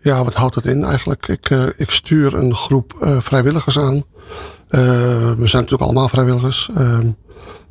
[0.00, 1.28] ja, wat houdt dat in eigenlijk?
[1.28, 3.94] Ik, uh, ik stuur een groep uh, vrijwilligers aan.
[3.94, 4.02] Uh,
[5.30, 6.70] we zijn natuurlijk allemaal vrijwilligers.
[6.76, 7.10] Ehm,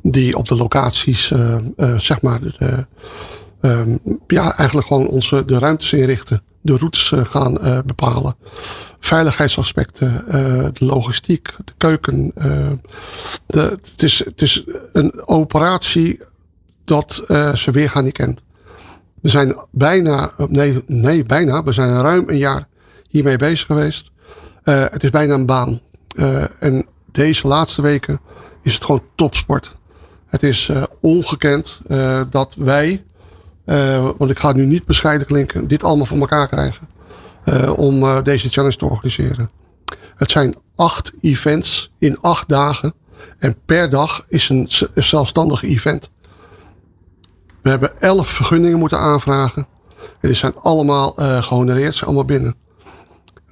[0.02, 1.32] die op de locaties,
[1.96, 2.86] zeg maar, de,
[3.60, 6.42] um, ja, eigenlijk gewoon onze, de ruimtes inrichten.
[6.62, 8.36] De routes gaan bepalen.
[9.00, 10.24] Veiligheidsaspecten,
[10.72, 12.32] de logistiek, de keuken.
[13.46, 16.20] De, het, is, het is een operatie
[16.84, 18.42] dat ze weer gaan niet kent.
[19.20, 22.68] We zijn bijna, nee, nee, bijna, we zijn ruim een jaar
[23.08, 24.10] hiermee bezig geweest.
[24.64, 25.80] Het is bijna een baan.
[26.14, 28.20] Uh, en deze laatste weken
[28.62, 29.74] is het gewoon topsport.
[30.26, 30.70] Het is
[31.00, 31.80] ongekend
[32.30, 33.04] dat wij,
[34.18, 36.88] want ik ga nu niet bescheiden klinken, dit allemaal voor elkaar krijgen.
[37.76, 39.50] om deze challenge te organiseren.
[40.16, 42.94] Het zijn acht events in acht dagen.
[43.38, 46.10] En per dag is een zelfstandig event.
[47.62, 49.66] We hebben elf vergunningen moeten aanvragen.
[50.20, 52.54] En die zijn allemaal uh, gehonoreerd, zijn allemaal binnen.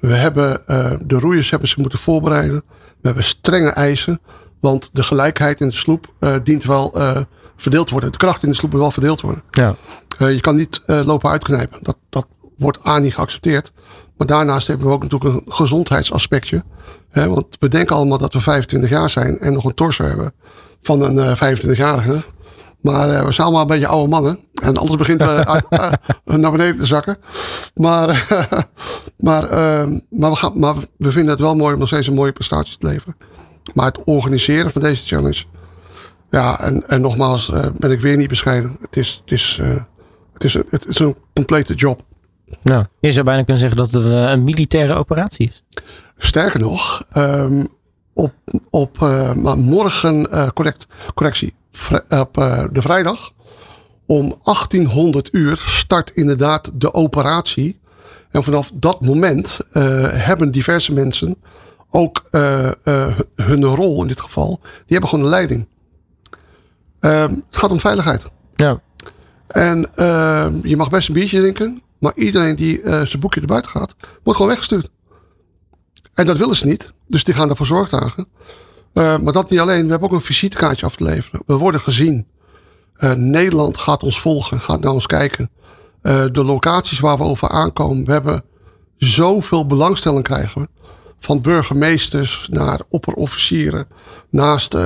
[0.00, 0.62] We hebben,
[1.06, 2.62] de roeiers hebben zich moeten voorbereiden.
[2.76, 4.20] We hebben strenge eisen.
[4.60, 6.92] Want de gelijkheid in de sloep dient wel
[7.60, 8.12] verdeeld worden.
[8.12, 9.42] De kracht in de sloep moet wel verdeeld worden.
[9.50, 9.74] Ja.
[10.18, 11.78] je kan niet lopen uitknijpen.
[11.82, 12.26] Dat, dat
[12.58, 13.72] wordt A niet geaccepteerd.
[14.16, 16.64] Maar daarnaast hebben we ook natuurlijk een gezondheidsaspectje.
[17.10, 20.32] Hè, want we denken allemaal dat we 25 jaar zijn en nog een torso hebben
[20.82, 22.24] van een uh, 25-jarige.
[22.80, 24.38] Maar uh, we zijn allemaal een beetje oude mannen.
[24.62, 25.70] En alles begint uit,
[26.24, 27.16] naar beneden te zakken.
[27.74, 28.26] Maar,
[29.16, 32.14] maar, ehm, maar, we gaan, maar we vinden het wel mooi om nog steeds een
[32.14, 33.16] mooie prestatie te leveren.
[33.74, 35.44] Maar het organiseren van deze challenge.
[36.30, 38.76] Ja, en, en nogmaals ben ik weer niet bescheiden.
[38.80, 39.60] Het is, het is,
[40.32, 42.02] het is, het is een complete job.
[42.62, 45.64] Nou, je zou bijna kunnen zeggen dat het een militaire operatie is.
[46.16, 47.68] Sterker nog, um,
[48.12, 48.32] op,
[48.70, 51.54] op uh, morgen, uh, correct, correctie,
[52.08, 53.32] op uh, de vrijdag
[54.06, 57.78] om 1800 uur start inderdaad de operatie.
[58.30, 59.58] En vanaf dat moment
[60.12, 61.36] hebben diverse mensen
[61.90, 62.28] ook
[63.34, 64.58] hun rol in dit geval.
[64.62, 65.66] Die hebben gewoon de leiding.
[67.00, 68.26] Ehm, het gaat om veiligheid.
[68.54, 68.80] Ja.
[69.46, 71.82] En ehm, je mag best een biertje drinken.
[71.98, 74.90] Maar iedereen die zijn boekje erbuiten gaat, wordt gewoon weggestuurd.
[76.14, 76.92] En dat willen ze niet.
[77.06, 78.28] Dus die gaan ervoor zorg dragen.
[78.94, 79.84] Uh, maar dat niet alleen.
[79.84, 81.42] We hebben ook een visitekaartje af te leveren.
[81.46, 82.26] We worden gezien.
[82.98, 84.60] Uh, Nederland gaat ons volgen.
[84.60, 85.50] Gaat naar ons kijken.
[86.02, 88.04] Uh, de locaties waar we over aankomen.
[88.04, 88.44] We hebben
[88.96, 90.68] zoveel belangstelling krijgen we.
[91.20, 93.86] Van burgemeesters naar opperofficieren.
[94.30, 94.76] Naast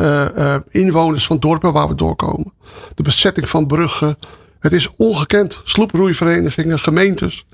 [0.68, 2.53] inwoners van dorpen waar we doorkomen.
[2.94, 4.16] De bezetting van bruggen.
[4.61, 5.61] Het is ongekend.
[5.64, 7.47] Sloeproeiverenigingen, gemeentes.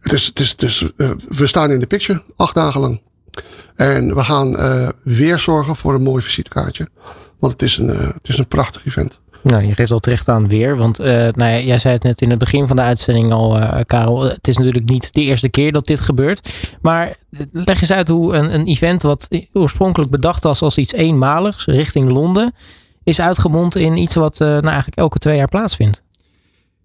[0.00, 3.00] Het is, het is, het is, uh, we staan in de picture, acht dagen lang.
[3.74, 4.56] En we gaan
[5.02, 6.88] weer zorgen voor een mooi visitekaartje.
[7.38, 9.20] Want het is een, het is een prachtig event.
[9.46, 10.76] Nou, je geeft al terecht aan weer.
[10.76, 14.22] Want nou ja, jij zei het net in het begin van de uitzending al, Karel.
[14.22, 16.52] Het is natuurlijk niet de eerste keer dat dit gebeurt.
[16.80, 17.16] Maar
[17.52, 22.10] leg eens uit hoe een, een event wat oorspronkelijk bedacht was als iets eenmaligs richting
[22.10, 22.54] Londen.
[23.02, 26.02] Is uitgemond in iets wat nou eigenlijk elke twee jaar plaatsvindt.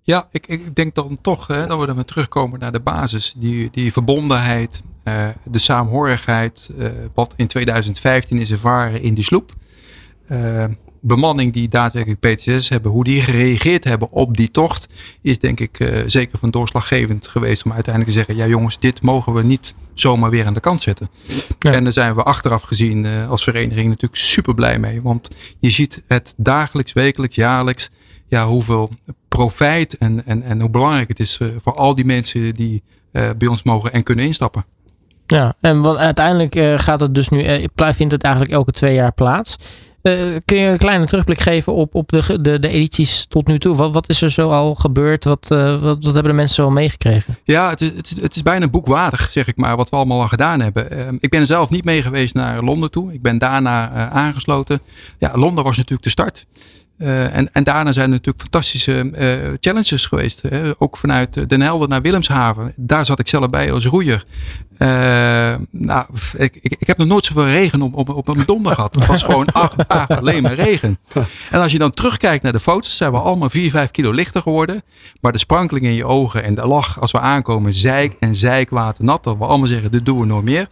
[0.01, 3.33] Ja, ik, ik denk dan toch hè, dat we terugkomen naar de basis.
[3.37, 4.83] Die, die verbondenheid,
[5.43, 6.71] de saamhorigheid.
[7.13, 9.53] Wat in 2015 is ervaren in die sloep.
[11.01, 14.87] Bemanning die daadwerkelijk PTS hebben, hoe die gereageerd hebben op die tocht,
[15.21, 19.33] is denk ik zeker van doorslaggevend geweest om uiteindelijk te zeggen, ja jongens, dit mogen
[19.33, 21.09] we niet zomaar weer aan de kant zetten.
[21.59, 21.71] Ja.
[21.71, 25.01] En daar zijn we achteraf gezien als vereniging natuurlijk super blij mee.
[25.01, 27.89] Want je ziet het dagelijks, wekelijks, jaarlijks
[28.27, 28.89] ja, hoeveel
[29.27, 33.47] profijt en, en, en hoe belangrijk het is eh, voor al die mensen die bij
[33.47, 34.65] ons mogen en kunnen instappen.
[35.25, 39.55] Ja, en wat, uiteindelijk gaat het dus nu, vindt het eigenlijk elke twee jaar plaats.
[40.45, 43.75] Kun je een kleine terugblik geven op, op de, de, de edities tot nu toe?
[43.75, 45.23] Wat, is er zo al gebeurd?
[45.23, 47.37] Wat, wat, wat hebben de mensen zo meegekregen?
[47.43, 50.59] Ja, het is, het, is bijna boekwaardig, zeg ik maar, wat we allemaal al gedaan
[50.59, 50.91] hebben.
[50.91, 53.13] Ehm, ik ben zelf niet mee geweest naar Londen toe.
[53.13, 54.79] Ik ben daarna aangesloten.
[55.17, 56.45] Ja, Londen was natuurlijk de start.
[57.01, 60.41] Uh, en, en daarna zijn er natuurlijk fantastische uh, challenges geweest.
[60.41, 60.71] Hè?
[60.77, 62.73] Ook vanuit Den Helder naar Willemshaven.
[62.75, 64.25] Daar zat ik zelf bij als roeier.
[64.77, 64.87] Uh,
[65.71, 66.05] nou,
[66.37, 68.95] ik, ik, ik, heb nog nooit zoveel regen op, op, op een donder gehad.
[68.95, 70.99] Het was gewoon acht dagen alleen maar regen.
[71.49, 74.41] En als je dan terugkijkt naar de foto's, zijn we allemaal 4, 5 kilo lichter
[74.41, 74.81] geworden.
[75.21, 79.03] Maar de sprankeling in je ogen en de lach als we aankomen, zeik en zeikwater
[79.03, 79.23] nat.
[79.23, 80.67] Dat we allemaal zeggen, dit doen we nooit meer.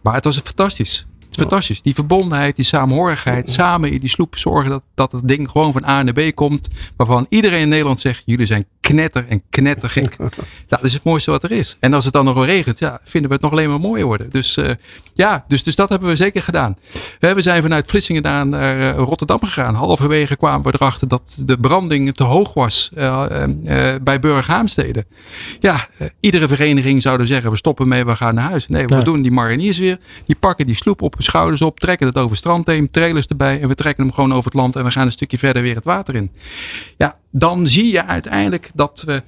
[0.00, 1.06] Maar het was fantastisch
[1.40, 1.82] fantastisch.
[1.82, 3.50] Die verbondenheid, die samenhorigheid.
[3.50, 6.68] Samen in die sloep zorgen dat, dat het ding gewoon van A naar B komt.
[6.96, 10.16] Waarvan iedereen in Nederland zegt, jullie zijn knetter en knettergek.
[10.68, 11.76] dat is het mooiste wat er is.
[11.80, 14.30] En als het dan nog regent, ja, vinden we het nog alleen maar mooier worden.
[14.30, 14.70] Dus uh,
[15.14, 16.76] ja, dus, dus dat hebben we zeker gedaan.
[17.18, 19.74] We zijn vanuit Vlissingen naar uh, Rotterdam gegaan.
[19.74, 23.24] Halverwege kwamen we erachter dat de branding te hoog was uh,
[24.02, 25.04] bij Burghaamstede.
[25.60, 25.88] Ja,
[26.20, 28.68] iedere vereniging zou zeggen, we stoppen mee, we gaan naar huis.
[28.68, 29.02] Nee, we ja.
[29.02, 29.98] doen die mariniers weer.
[30.26, 33.60] Die pakken die sloep op, schouders op, trekken het over het strand heen, trailers erbij.
[33.60, 35.74] En we trekken hem gewoon over het land en we gaan een stukje verder weer
[35.74, 36.30] het water in.
[36.96, 39.22] Ja, dan zie je uiteindelijk dat we,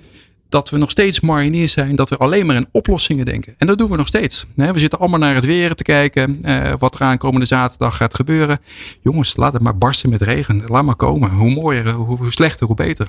[0.49, 1.97] dat we nog steeds mariniers zijn.
[1.97, 3.55] Dat we alleen maar in oplossingen denken.
[3.59, 4.47] En dat doen we nog steeds.
[4.55, 6.39] We zitten allemaal naar het weer te kijken.
[6.45, 8.61] Uh, wat er aankomende zaterdag gaat gebeuren.
[9.03, 10.63] Jongens, laat het maar barsten met regen.
[10.67, 11.31] Laat maar komen.
[11.31, 13.07] Hoe mooier, hoe, slechter, hoe beter.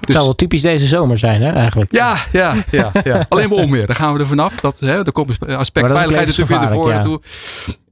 [0.00, 1.92] Het zou wel typisch deze zomer zijn, hè, eigenlijk.
[1.92, 2.92] Ja, ja, ja.
[3.04, 3.26] ja.
[3.28, 3.86] alleen maar onweer.
[3.86, 4.60] Daar gaan we er vanaf.
[4.60, 7.20] Dat, hè, er komt aspect veiligheid natuurlijk weer naar voren toe.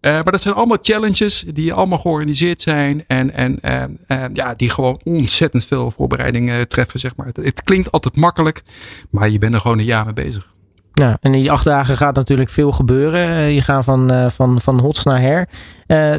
[0.00, 3.04] Uh, maar dat zijn allemaal challenges die allemaal georganiseerd zijn.
[3.06, 7.00] En, en uh, uh, ja, die gewoon ontzettend veel voorbereidingen treffen.
[7.00, 7.26] Zeg maar.
[7.26, 8.62] Het, het, klinkt altijd makkelijk,
[9.10, 10.48] maar je bent er gewoon een jaar mee bezig.
[10.92, 13.52] Ja, en in die acht dagen gaat natuurlijk veel gebeuren.
[13.52, 15.48] Je gaat van, van, van hots naar her.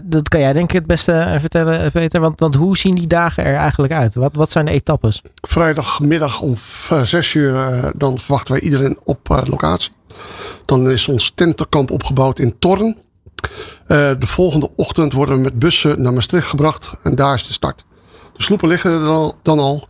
[0.04, 2.22] dat kan jij denk ik het beste vertellen, Peter.
[2.22, 4.16] Want, want hoe zien die dagen er eigenlijk uit?
[4.16, 5.22] Wat, wat zijn de etappes?
[5.48, 6.56] Vrijdagmiddag om
[7.04, 9.92] zes uur dan verwachten wij iedereen op locatie.
[10.66, 12.98] Dan is ons tentenkamp opgebouwd in Torn.
[13.44, 16.92] Uh, de volgende ochtend worden we met bussen naar Maastricht gebracht.
[17.04, 17.86] En daar is de start.
[18.38, 19.88] De sloepen liggen er al, dan al.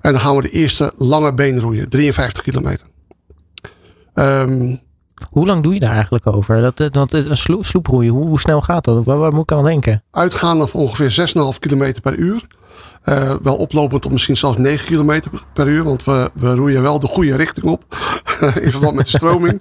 [0.00, 1.88] En dan gaan we de eerste lange been roeien.
[1.88, 2.86] 53 kilometer.
[4.14, 4.76] Ehm,
[5.30, 6.60] Hoe lang doe je daar eigenlijk over?
[6.60, 9.04] Dat, dat, een sloep, sloeproeien, hoe, hoe snel gaat dat?
[9.04, 10.02] Waar, waar moet ik aan denken?
[10.10, 12.46] uitgaande van ongeveer 6,5 kilometer per uur.
[13.02, 15.84] Eh, wel oplopend tot misschien zelfs 9 kilometer per uur.
[15.84, 17.84] Want we, we roeien wel de goede richting op.
[18.62, 19.60] in verband met de stroming.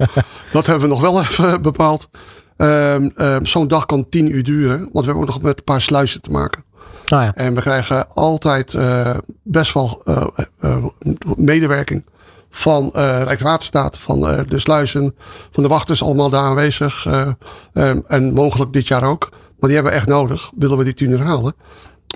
[0.52, 2.10] Dat hebben we nog wel even bepaald.
[2.58, 4.78] Ehm, ehm, Zo'n dag kan 10 uur duren.
[4.80, 6.64] Want we hebben ook nog met een paar sluizen te maken.
[7.06, 10.26] Ah ja, En we krijgen altijd eh, best wel eh,
[10.60, 10.86] eh,
[11.38, 12.06] medewerking
[12.50, 15.16] van Rijkswaterstaat, van de sluizen,
[15.52, 17.06] van de wachters allemaal daar aanwezig.
[17.06, 17.30] eh,
[17.74, 19.30] ehm, en mogelijk dit jaar ook.
[19.32, 21.56] Maar die hebben we echt nodig, willen we die tien uur halen.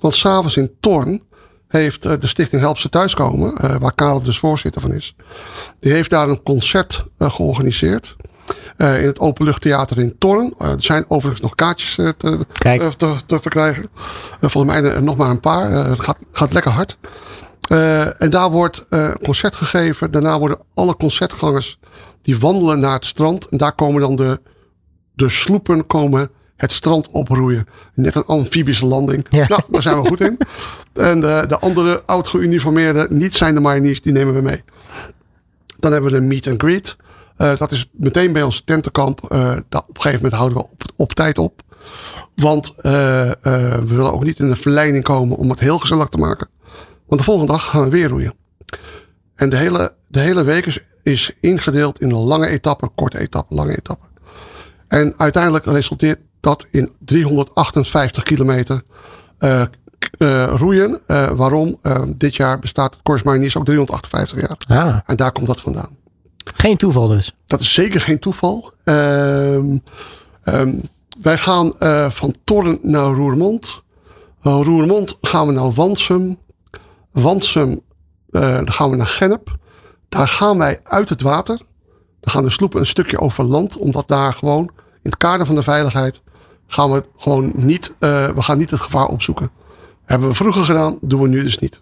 [0.02, 1.24] Want s'avonds in Torn
[1.68, 5.16] heeft de stichting Help ze thuiskomen, waar Karel dus voorzitter van is.
[5.80, 8.16] Die heeft daar een concert georganiseerd.
[8.80, 10.54] Eh, in het Openluchttheater in Torn.
[10.58, 12.46] Eh, er zijn overigens nog kaartjes eh, te,
[12.98, 13.90] te, te verkrijgen.
[14.42, 15.72] Volgens mij nog maar een paar.
[15.72, 16.98] Het gaat, gaat lekker hard.
[18.18, 20.12] En daar wordt een concert gegeven.
[20.12, 21.80] Daarna worden alle concertgangers
[22.22, 23.48] die wandelen naar het strand.
[23.48, 24.42] En daar komen dan de,
[25.14, 27.68] de sloepen komen het strand oproeien.
[27.94, 29.26] Net een amfibische landing.
[29.30, 29.48] Ja.
[29.48, 30.38] Nou, daar zijn we goed in.
[30.94, 34.64] En de, de andere oud geuniformeerde, niet zijn de mariniers, die nemen we mee.
[35.78, 36.98] Dan hebben we een meet and greet.
[37.40, 39.24] Eh, dat is meteen bij ons tentenkamp.
[39.24, 41.62] Eh, daar op een gegeven moment houden we op, op tijd op.
[42.36, 42.82] Want eh,
[43.42, 46.48] we willen ook niet in de verleiding komen om het heel gezellig te maken.
[47.08, 48.34] Want de volgende dag gaan we weer roeien.
[49.36, 53.78] En de hele, de hele week is, is ingedeeld in lange etappen, korte etappen, lange
[53.78, 54.08] etappen.
[54.88, 58.84] En uiteindelijk resulteert dat in 358 kilometer
[60.50, 61.02] roeien.
[61.36, 61.80] Waarom?
[62.08, 64.86] Dit jaar bestaat het Corps Mariniers ook 358 jaar.
[64.86, 65.98] Ah, En daar komt dat vandaan.
[66.56, 67.36] Geen toeval dus.
[67.46, 68.74] Dat is zeker geen toeval.
[68.84, 69.78] Ehm,
[70.44, 70.74] ehm,
[71.22, 73.82] wij gaan eh, van Torren naar Roermond.
[74.44, 76.38] Uh, Roermond gaan we naar Wansum.
[77.12, 77.82] Wansum
[78.32, 79.58] eh, dan gaan we naar Gennep.
[80.10, 81.58] Daar gaan wij uit het water.
[82.20, 83.78] Dan gaan de sloepen een stukje over land.
[83.78, 86.22] Omdat daar gewoon in het kader van de veiligheid
[86.68, 89.52] gaan we gewoon niet, eh, we gaan niet het gevaar opzoeken.
[90.06, 91.82] Hebben we vroeger gedaan, doen we nu dus niet.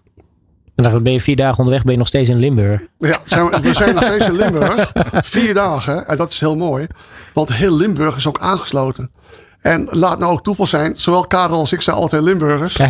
[0.78, 2.80] En dan ben je vier dagen onderweg, ben je nog steeds in Limburg.
[2.98, 4.92] Ja, zijn we, we zijn nog steeds in Limburg.
[5.12, 6.08] Vier dagen.
[6.08, 6.86] En dat is heel mooi.
[7.32, 9.10] Want heel Limburg is ook aangesloten.
[9.60, 10.92] En laat nou ook toeval zijn.
[10.96, 12.76] Zowel Karel als ik zijn altijd Limburgers.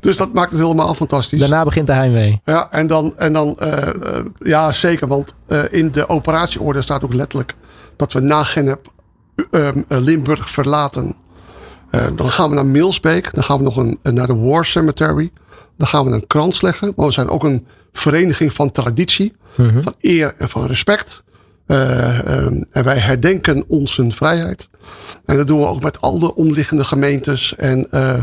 [0.00, 1.38] Dus dat maakt het helemaal fantastisch.
[1.38, 2.40] daarna begint de heimwee.
[2.44, 5.08] Ja, en dan, en dan eh, eh, ja zeker.
[5.08, 7.54] Want eh, in de operatieorde staat ook letterlijk
[7.96, 8.92] dat we na Genep
[9.50, 11.14] eh, Limburg verlaten.
[12.14, 13.34] Dan gaan we naar Milsbeek.
[13.34, 15.30] Dan gaan we nog een, naar de War Cemetery.
[15.76, 16.92] Dan gaan we een krans leggen.
[16.96, 19.34] Maar we zijn ook een vereniging van traditie.
[19.82, 21.24] Van eer en van respect.
[21.66, 24.68] Eh, ehm, en wij herdenken onze vrijheid.
[25.24, 27.54] En dat doen we ook met al de omliggende gemeentes.
[27.54, 28.22] En eh, eh,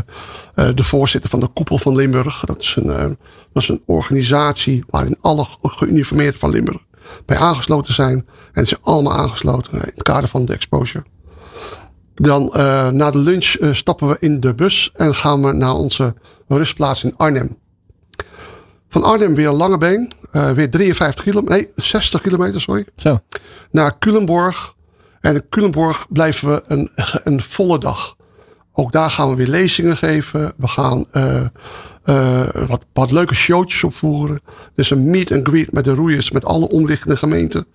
[0.74, 2.44] de voorzitter van de Koepel van Limburg.
[2.44, 3.16] Dat is een,
[3.52, 6.78] dat is een organisatie waarin alle geuniformeerden van Limburg
[7.26, 8.26] bij aangesloten zijn.
[8.52, 11.04] En ze zijn allemaal aangesloten in het kader van de exposure.
[12.14, 12.50] Dan
[12.96, 16.14] na de lunch stappen we in de bus en gaan we naar onze
[16.46, 17.56] rustplaats in Arnhem.
[18.88, 23.18] Van Arnhem weer Langebeen, eh weer 53 kilometer, nee 60 kilometer, sorry Zo.
[23.70, 24.74] naar Culemborg.
[25.20, 26.90] En in Culemborg blijven we een,
[27.24, 28.16] een volle dag.
[28.72, 30.52] Ook daar gaan we weer lezingen geven.
[30.56, 31.44] We gaan eh,
[32.04, 34.40] eh, wat, wat leuke showtjes opvoeren.
[34.46, 37.66] Er is een meet and greet met de roeiers, met alle omliggende gemeenten.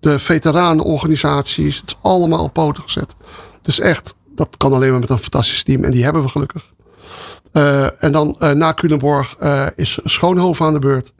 [0.00, 1.76] De veteranenorganisaties.
[1.76, 3.14] Het is allemaal op poten gezet.
[3.60, 5.84] Dus echt, dat kan alleen maar met een fantastisch team.
[5.84, 6.72] En die hebben we gelukkig.
[7.52, 11.12] Eh, en dan eh, na Culemborg eh, is Schoonhoven aan de beurt.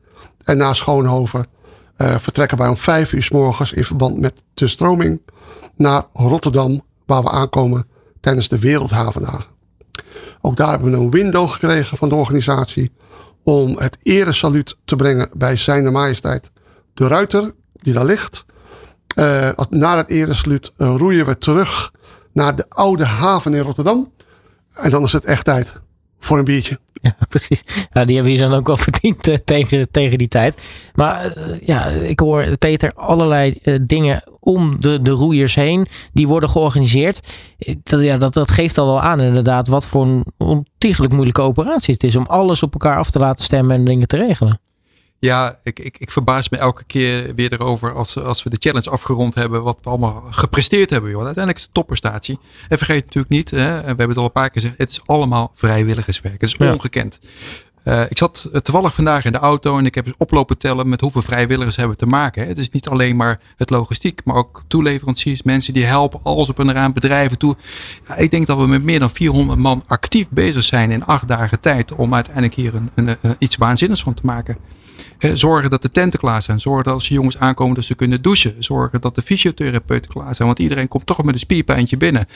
[0.45, 1.47] En na Schoonhoven
[1.99, 5.21] vertrekken wij om vijf uur s morgens in verband met de stroming
[5.77, 7.87] naar Rotterdam, waar we aankomen
[8.21, 9.45] tijdens de Wereldhavendagen.
[10.41, 12.93] Ook daar hebben we een window gekregen van de organisatie
[13.43, 16.51] om het eresaluut te brengen bij Zijne Majesteit
[16.95, 18.45] de Ruiter, die daar ligt.
[19.71, 21.93] Na het eresaluut roeien we terug
[22.33, 24.13] naar de oude haven in Rotterdam.
[24.75, 25.81] En dan is het echt tijd
[26.19, 26.79] voor een biertje.
[27.03, 27.63] Ja, precies.
[27.91, 30.63] Ja, die hebben je dan ook wel verdiend eh, tegen, tegen die tijd.
[30.95, 35.87] Maar eh, ja, ik hoor Peter allerlei eh, dingen om de, de roeiers heen.
[36.13, 37.21] Die worden georganiseerd.
[37.83, 41.95] Dat, ja, dat, dat geeft al wel aan inderdaad wat voor een ontiegelijk moeilijke operatie
[41.95, 42.17] het is.
[42.17, 44.61] Om alles op elkaar af te laten stemmen en dingen te regelen.
[45.21, 48.91] Ja, ik, ik, ik verbaas me elke keer weer erover als, als we de challenge
[48.91, 49.63] afgerond hebben.
[49.63, 51.11] Wat we allemaal gepresteerd hebben.
[51.11, 51.25] Joh.
[51.25, 52.39] Uiteindelijk is het topprestatie.
[52.69, 54.79] En vergeet natuurlijk niet, hè, we hebben het al een paar keer gezegd.
[54.79, 56.41] Het is allemaal vrijwilligerswerk.
[56.41, 56.73] Het is Ja.
[56.73, 57.19] ongekend.
[57.85, 61.01] Uh, ik zat toevallig vandaag in de auto en ik heb eens oplopen tellen met
[61.01, 62.43] hoeveel vrijwilligers hebben we te maken.
[62.43, 62.49] Hè.
[62.49, 66.59] Het is niet alleen maar het logistiek, maar ook toeleveranciers, mensen die helpen, alles op
[66.59, 67.57] en eraan, bedrijven toe.
[68.09, 71.29] Ja, ik denk dat we met meer dan 400 man actief bezig zijn in acht
[71.29, 74.57] dagen tijd om uiteindelijk hier een, een, een iets waanzinnigs van te maken
[75.19, 76.61] zorgen dat de tenten klaar zijn.
[76.61, 78.55] Zorgen dat als de jongens aankomen dat ze kunnen douchen.
[78.59, 80.49] Zorgen dat de fysiotherapeuten klaar zijn.
[80.49, 82.27] Want iedereen komt toch met een spierpijntje binnen.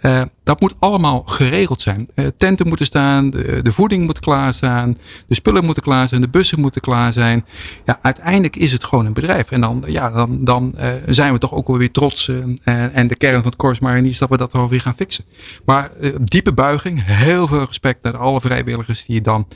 [0.00, 2.08] Uh, dat moet allemaal geregeld zijn.
[2.14, 3.30] Uh, tenten moeten staan.
[3.30, 4.96] De, voeding moet klaar staan.
[5.26, 6.20] De spullen moeten klaar zijn.
[6.20, 7.44] De bussen moeten klaar zijn.
[7.84, 9.50] Ja, uiteindelijk is het gewoon een bedrijf.
[9.50, 12.30] En dan, ja, dan, dan uh, zijn we toch ook wel weer trots.
[12.64, 15.24] en de kern van het Corps is dat we dat wel weer gaan fixen.
[15.64, 17.04] Maar diepe buiging.
[17.04, 19.46] Heel veel respect naar alle vrijwilligers die dan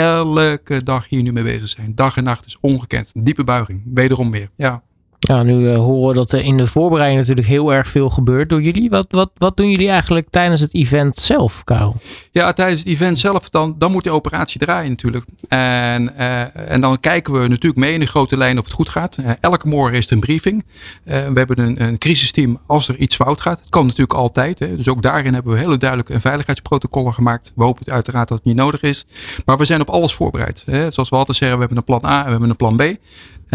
[0.00, 1.94] elke dag hier nu mee bezig zijn.
[1.94, 3.10] Dag en nacht is ongekend.
[3.14, 3.82] Diepe buiging.
[3.84, 4.50] Wederom weer.
[4.56, 4.82] Ja.
[5.24, 8.48] Ja, nu uh, horen we dat er in de voorbereiding natuurlijk heel erg veel gebeurt
[8.48, 8.90] door jullie.
[8.90, 11.96] Wat, wat, wat doen jullie eigenlijk tijdens het event zelf, Karel?
[12.30, 15.24] Ja, tijdens het event zelf, dan, dan moet de operatie draaien natuurlijk.
[15.48, 18.88] En, uh, en dan kijken we natuurlijk mee in de grote lijn of het goed
[18.88, 19.18] gaat.
[19.20, 20.64] Uh, elke morgen is er een briefing.
[21.04, 23.58] we hebben een, een crisisteam als er iets fout gaat.
[23.58, 24.58] Het kan natuurlijk altijd.
[24.58, 24.76] Hè.
[24.76, 27.52] Dus ook daarin hebben we hele duidelijke veiligheidsprotocollen gemaakt.
[27.54, 29.04] We hopen uiteraard dat het niet nodig is.
[29.44, 30.62] Maar we zijn op alles voorbereid.
[30.66, 30.90] Hè.
[30.90, 32.82] Zoals we altijd zeggen, we hebben een plan A en we hebben een plan B.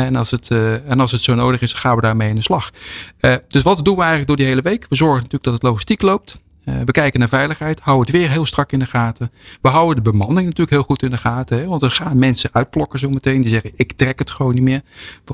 [0.05, 2.41] En als het, uh, en als het zo nodig is, gaan we daarmee in de
[2.41, 2.69] slag.
[3.21, 4.85] Uh, dus wat doen we eigenlijk door die hele week?
[4.89, 6.37] We zorgen natuurlijk dat het logistiek loopt.
[6.69, 9.31] Uh, we kijken naar veiligheid, houden het weer heel strak in de gaten.
[9.61, 11.57] We houden de bemanning natuurlijk heel goed in de gaten.
[11.57, 11.65] Hè?
[11.67, 13.41] Want er gaan mensen uitplokken zo meteen.
[13.41, 14.81] Die zeggen, ik trek het gewoon niet meer.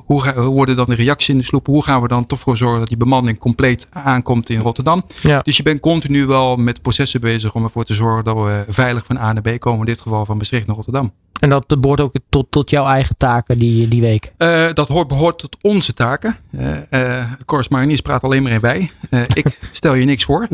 [0.06, 1.66] Hoe, ga, hoe worden dan de reacties in de sloep?
[1.66, 5.06] Hoe gaan we dan toch voor zorgen dat die bemanning compleet aankomt in Rotterdam?
[5.22, 5.42] Ja.
[5.42, 9.06] Dus je bent continu wel met processen bezig om ervoor te zorgen dat we veilig
[9.06, 9.80] van A naar B komen.
[9.80, 11.14] In dit geval van Maastricht naar Rotterdam.
[11.40, 14.34] En dat behoort ook tot, tot jouw eigen taken die, die week?
[14.38, 16.38] Uh, dat hoort, behoort tot onze taken.
[16.52, 18.92] Uh, uh, Kors Mariniers praat alleen maar in wij.
[19.34, 20.48] ik stel je niks voor.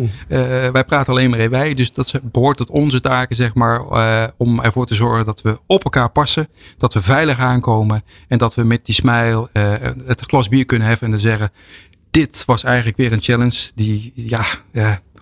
[0.72, 1.74] Wij praten alleen maar in wij.
[1.74, 3.82] Dus dat behoort tot onze taken, zeg maar.
[4.38, 6.48] om ervoor te zorgen dat we op elkaar passen.
[6.78, 8.04] Dat we veilig aankomen.
[8.28, 9.50] En dat we met die smile
[10.06, 11.50] het glas bier kunnen heffen en dan zeggen.
[12.12, 14.46] Dit was eigenlijk weer een challenge die, ja,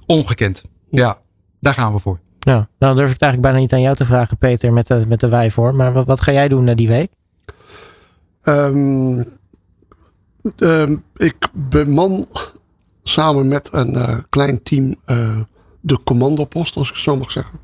[0.05, 0.63] ongekend.
[0.89, 1.17] Ja,
[1.59, 2.19] daar gaan we voor.
[2.39, 5.05] Ja, nou durf ik het eigenlijk bijna niet aan jou te vragen, Peter, met de,
[5.07, 5.75] met de wij voor.
[5.75, 7.11] Maar wat, wat ga jij doen na die week?
[8.43, 9.25] Um,
[10.57, 12.25] um, ik beman
[13.07, 15.39] samen met een uh, klein team uh,
[15.81, 17.59] de commandopost, als ik zo mag zeggen.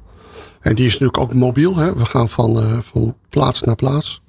[0.59, 1.75] En die is natuurlijk ook mobiel.
[1.75, 1.95] Hè?
[1.95, 4.21] We gaan van, uh, van plaats naar plaats.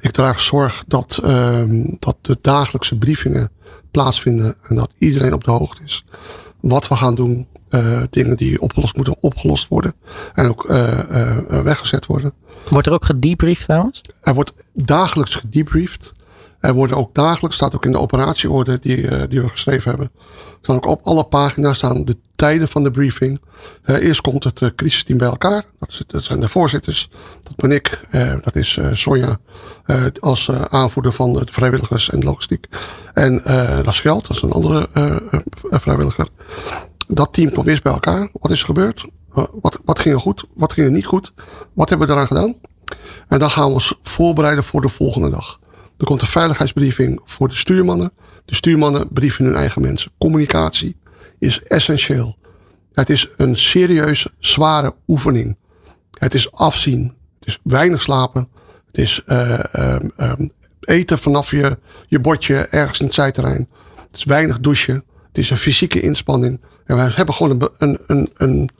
[0.00, 3.50] Ik draag zorg dat, um, dat de dagelijkse briefingen
[3.90, 6.04] plaatsvinden en dat iedereen op de hoogte is.
[6.60, 7.46] Wat we gaan doen,
[8.10, 9.94] dingen die opgelost moeten opgelost worden.
[10.34, 10.66] En ook
[11.48, 12.32] weggezet worden.
[12.68, 14.00] Wordt er ook gedebriefd trouwens?
[14.22, 16.12] Er wordt dagelijks gedebriefd.
[16.64, 20.10] Er worden ook dagelijks, staat ook in de operatieorde die, die we geschreven hebben.
[20.60, 23.40] Staan ook op alle pagina's staan de tijden van de briefing.
[23.84, 25.64] eerst komt het crisisteam bij elkaar.
[25.78, 27.10] Dat, is, zijn de voorzitters.
[27.42, 28.00] Dat ben ik.
[28.42, 29.38] dat is Sonja
[30.20, 32.66] als aanvoerder van de vrijwilligers en de logistiek.
[33.14, 33.42] En
[33.84, 34.88] dat is Geld, dat is een andere
[35.60, 36.28] vrijwilliger
[37.08, 38.28] dat team komt eerst bij elkaar.
[38.32, 39.06] Wat is er gebeurd?
[39.60, 40.44] Wat, wat ging er goed?
[40.54, 41.32] Wat ging er niet goed?
[41.72, 42.54] Wat hebben we eraan gedaan?
[43.28, 45.58] En dan gaan we ons voorbereiden voor de volgende dag.
[45.98, 48.12] Er komt een veiligheidsbriefing voor de stuurmannen.
[48.44, 50.10] De stuurmannen brieven hun eigen mensen.
[50.18, 50.96] Communicatie
[51.38, 52.36] is essentieel.
[52.92, 55.56] Het is een serieus zware oefening.
[56.18, 57.14] Het is afzien.
[57.38, 58.48] Het is weinig slapen.
[58.86, 63.68] Het is uh, uh, um, eten vanaf je, je bordje ergens in het zijterrein.
[64.06, 65.04] Het is weinig douchen.
[65.28, 66.60] Het is een fysieke inspanning.
[66.84, 68.70] En wij hebben gewoon een, een, een,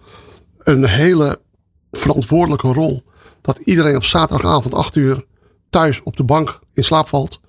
[0.58, 1.40] een hele
[1.92, 3.02] verantwoordelijke rol.
[3.40, 5.24] Dat iedereen op zaterdagavond 8 uur
[5.75, 7.41] thuis op de bank in slaap valt.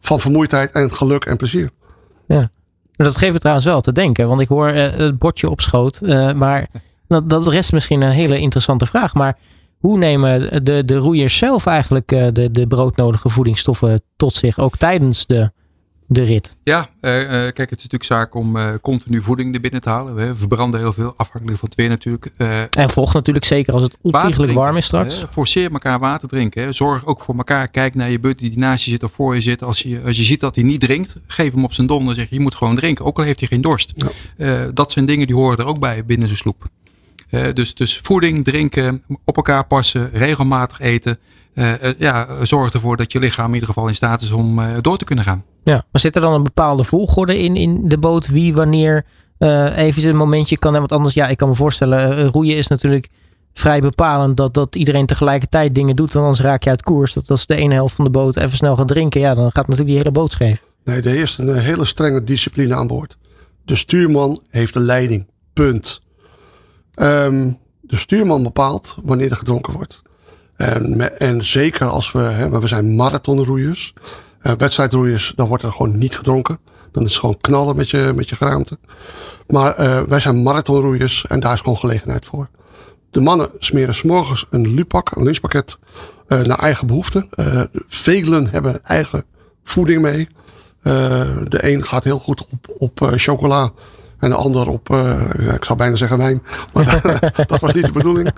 [0.00, 1.70] Van vermoeidheid en geluk en plezier.
[2.26, 2.50] Ja,
[2.92, 4.28] dat geeft het trouwens wel te denken.
[4.28, 5.98] Want ik hoor uh, het bordje op schoot.
[6.02, 6.66] Uh, maar
[7.08, 9.14] dat, dat rest misschien een hele interessante vraag.
[9.14, 9.38] Maar
[9.78, 14.58] hoe nemen de, de roeiers zelf eigenlijk uh, de, de broodnodige voedingsstoffen tot zich?
[14.58, 15.50] Ook tijdens de
[16.08, 16.56] de rit.
[16.62, 19.88] Ja, uh, uh, kijk, het is natuurlijk zaak om uh, continu voeding er binnen te
[19.88, 20.14] halen.
[20.14, 22.30] We verbranden heel veel, afhankelijk van het weer natuurlijk.
[22.70, 25.20] en vocht natuurlijk zeker als het ontiegelijk warm is straks.
[25.20, 26.62] Hè, forceer elkaar water drinken.
[26.62, 26.72] Hè.
[26.72, 27.68] Zorg ook voor elkaar.
[27.68, 29.62] Kijk naar je buddy die naast je zit of voor je zit.
[29.62, 32.14] Als je, als je ziet dat hij niet drinkt, geef hem op zijn donder.
[32.14, 33.04] Zeg je moet gewoon drinken.
[33.04, 33.92] Ook al heeft hij geen dorst.
[34.36, 34.70] Ja.
[34.74, 36.68] dat zijn dingen die horen er ook bij binnen zijn sloep.
[37.54, 41.18] dus, dus voeding, drinken, op elkaar passen, regelmatig eten.
[41.98, 45.04] ja, zorg ervoor dat je lichaam in ieder geval in staat is om door te
[45.04, 45.44] kunnen gaan.
[45.72, 48.28] Ja, maar zit er dan een bepaalde volgorde in, in de boot?
[48.28, 49.04] Wie wanneer
[49.38, 50.88] uh, even een momentje kan hebben?
[50.88, 53.08] Want anders, ja, ik kan me voorstellen, uh, roeien is natuurlijk
[53.52, 56.12] vrij bepalend dat, dat iedereen tegelijkertijd dingen doet.
[56.12, 57.12] Want anders raak je uit koers.
[57.12, 59.54] Dat als de ene helft van de boot even snel gaat drinken, ja, dan gaat
[59.54, 60.62] natuurlijk die hele boot scheef.
[60.84, 63.16] Nee, er is een hele strenge discipline aan boord.
[63.64, 65.26] De stuurman heeft de leiding.
[65.52, 66.00] Punt.
[67.00, 70.02] Um, de stuurman bepaalt wanneer er gedronken wordt.
[70.56, 73.92] En, en zeker als we, hè, we zijn marathonroeiers,
[74.56, 76.58] wedstrijdroeiers, dan wordt er gewoon niet gedronken.
[76.90, 78.78] Dan is het gewoon knallen met je, met je geraamte.
[79.46, 82.48] Maar eh, wij zijn marathonroeiers en daar is gewoon gelegenheid voor.
[83.10, 85.78] De mannen smeren s'morgens een lupak, een lunchpakket,
[86.28, 87.26] eh, naar eigen behoefte.
[87.30, 89.24] Eh, velen hebben eigen
[89.64, 90.28] voeding mee.
[90.86, 93.72] Eh, de een gaat heel goed op, op eh, chocola.
[94.18, 96.42] En de ander op, eh, ik zou bijna zeggen wijn.
[96.72, 97.00] Maar
[97.46, 98.34] dat was niet de bedoeling.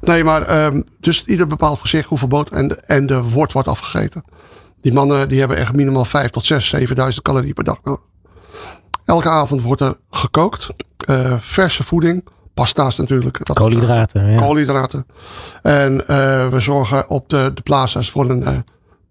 [0.00, 3.68] Nee, maar ehm, dus ieder bepaalt voor zich hoeveel boot en, en de wordt wordt
[3.68, 4.24] afgegeten.
[4.86, 8.00] Die mannen die hebben echt minimaal 5 tot 6, 7000 calorieën per dag nodig.
[9.04, 10.68] Elke avond wordt er gekookt.
[11.06, 12.24] Eh, verse voeding.
[12.54, 13.46] Pasta's natuurlijk.
[13.46, 14.30] Dat Koolhydraten.
[14.30, 14.38] Ja.
[14.38, 15.06] koolhydraten.
[15.62, 18.58] En eh, we zorgen op de, de plazas voor een, eh,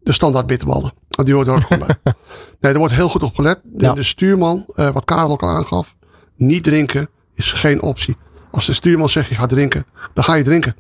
[0.03, 0.93] de standaard bitterballen.
[1.09, 1.97] Die hoort er ook gewoon bij.
[2.59, 3.59] Nee, er wordt heel goed op gelet.
[3.63, 3.93] De, Ja.
[3.93, 5.95] de stuurman, wat Karel ook al aangaf,
[6.35, 8.15] niet drinken is geen optie.
[8.51, 10.75] Als de stuurman zegt je gaat drinken, dan ga je drinken.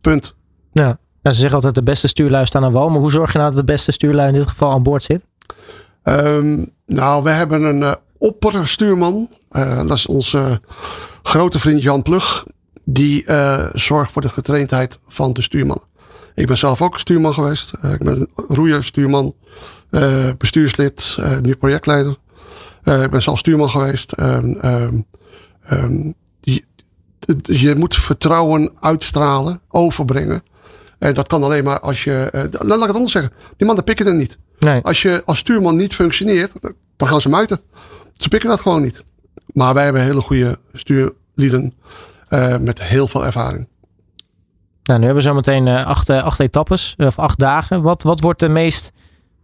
[0.00, 0.36] Punt.
[0.72, 0.98] Ja.
[1.32, 2.88] Ze zeggen altijd de beste stuurlui staan aan wal.
[2.88, 5.22] Maar hoe zorg je nou dat de beste stuurlui in dit geval aan boord zit?
[6.02, 9.28] Ehm, nou, we hebben een eh opperstuurman.
[9.50, 10.60] Eh, dat is onze
[11.22, 12.46] grote vriend Jan Plug.
[12.84, 15.82] Die eh, zorgt voor de getraindheid van de stuurman.
[16.34, 17.72] Ik ben zelf ook stuurman geweest.
[17.80, 19.34] Eh, ik ben roeier, stuurman,
[19.90, 22.16] eh, bestuurslid, eh, nu projectleider.
[22.82, 24.12] Eh, ik ben zelf stuurman geweest.
[24.12, 24.52] Ehm,
[25.62, 26.64] ehm, je,
[27.42, 30.42] je moet vertrouwen uitstralen, overbrengen.
[30.98, 32.28] En dat kan alleen maar als je.
[32.32, 33.32] eh, laat ik het anders zeggen.
[33.56, 34.38] Die mannen pikken het niet.
[34.58, 34.82] Nee.
[34.82, 36.52] Als je als stuurman niet functioneert,
[36.96, 37.60] dan gaan ze muiten.
[38.16, 39.04] Ze pikken dat gewoon niet.
[39.52, 41.74] Maar wij hebben hele goede stuurlieden
[42.28, 43.66] eh, met heel veel ervaring.
[44.82, 46.94] Nou, nu hebben we zo meteen eh, acht, eh, acht etappes.
[46.96, 47.82] eh, Of acht dagen.
[47.82, 48.92] Wat, wat wordt de meest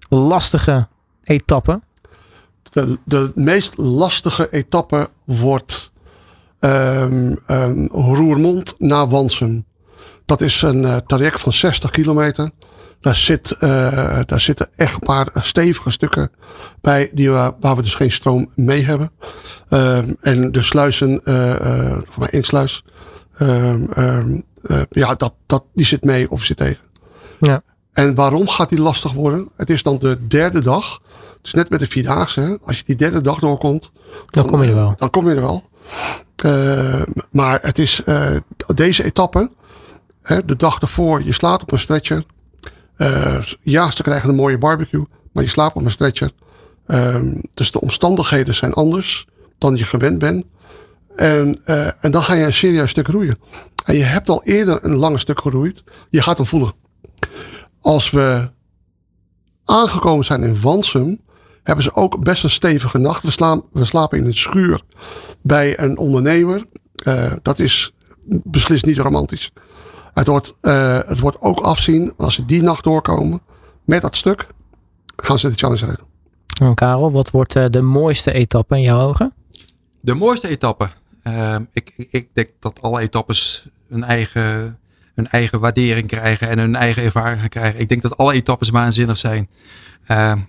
[0.08, 0.88] lastige
[1.22, 1.80] etappe?
[2.72, 5.92] De, de meest lastige etappe wordt
[6.58, 9.64] ehm, ehm, Roermond naar Wansum.
[10.26, 12.50] Dat is een eh, traject van 60 kilometer.
[13.04, 16.30] Daar, zit, eh, daar zitten echt een paar stevige stukken
[16.80, 19.10] bij die we, waar we dus geen stroom mee hebben.
[19.68, 22.84] Ehm, en de sluizen, eh, voor mij insluis,
[23.38, 26.82] ehm, ehm, eh, ja, dat, dat, die zit mee of zit tegen.
[27.40, 27.62] Ja.
[27.92, 29.48] En waarom gaat die lastig worden?
[29.56, 31.00] Het is dan de derde dag.
[31.36, 32.40] Het is net met de Vierdaagse.
[32.40, 32.56] hè.
[32.64, 33.92] Als je die derde dag doorkomt.
[34.30, 34.94] Dan kom je er wel.
[34.96, 35.64] Dan kom je er wel.
[37.30, 38.02] Maar het is
[38.74, 39.50] deze etappe.
[40.24, 42.24] Hè, de dag ervoor, je slaat op een stretcher.
[42.96, 45.06] Eh, ja, ze krijgen een mooie barbecue.
[45.32, 46.30] Maar je slaapt op een stretcher.
[46.86, 49.26] Ehm, dus de omstandigheden zijn anders
[49.58, 50.44] dan je gewend bent.
[51.16, 53.38] En, eh, en dan ga je een serieus stuk roeien.
[53.84, 55.82] En je hebt al eerder een lange stuk geroeid.
[56.10, 56.72] Je gaat hem voelen.
[57.80, 58.50] Als we
[59.64, 61.20] aangekomen zijn in Wansum,
[61.62, 63.22] hebben ze ook best een stevige nacht.
[63.22, 64.80] We, slaan, we slapen in een schuur
[65.42, 66.66] bij een ondernemer.
[66.94, 67.94] Eh, dat is
[68.26, 69.52] beslist niet romantisch.
[70.14, 73.40] Het wordt, eh, het wordt ook afzien als ze die nacht doorkomen
[73.84, 74.46] met dat stuk.
[75.16, 76.06] Gaan ze de challenge redden.
[76.60, 79.32] En Karel, wat wordt eh, de mooiste etappe in jouw ogen?
[80.00, 80.88] De mooiste etappe.
[81.22, 84.78] Ehm, ik, ik- ik denk dat alle etappes een eigen,
[85.14, 87.80] een eigen waardering krijgen en hun eigen ervaring krijgen.
[87.80, 89.48] Ik denk dat alle etappes waanzinnig zijn.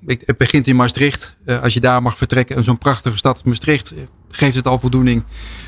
[0.06, 1.36] Ik, het begint in Maastricht.
[1.46, 4.80] Eh, als je daar mag vertrekken in zo'n prachtige stad Maastricht, eh, geeft het al
[4.80, 5.24] voldoening.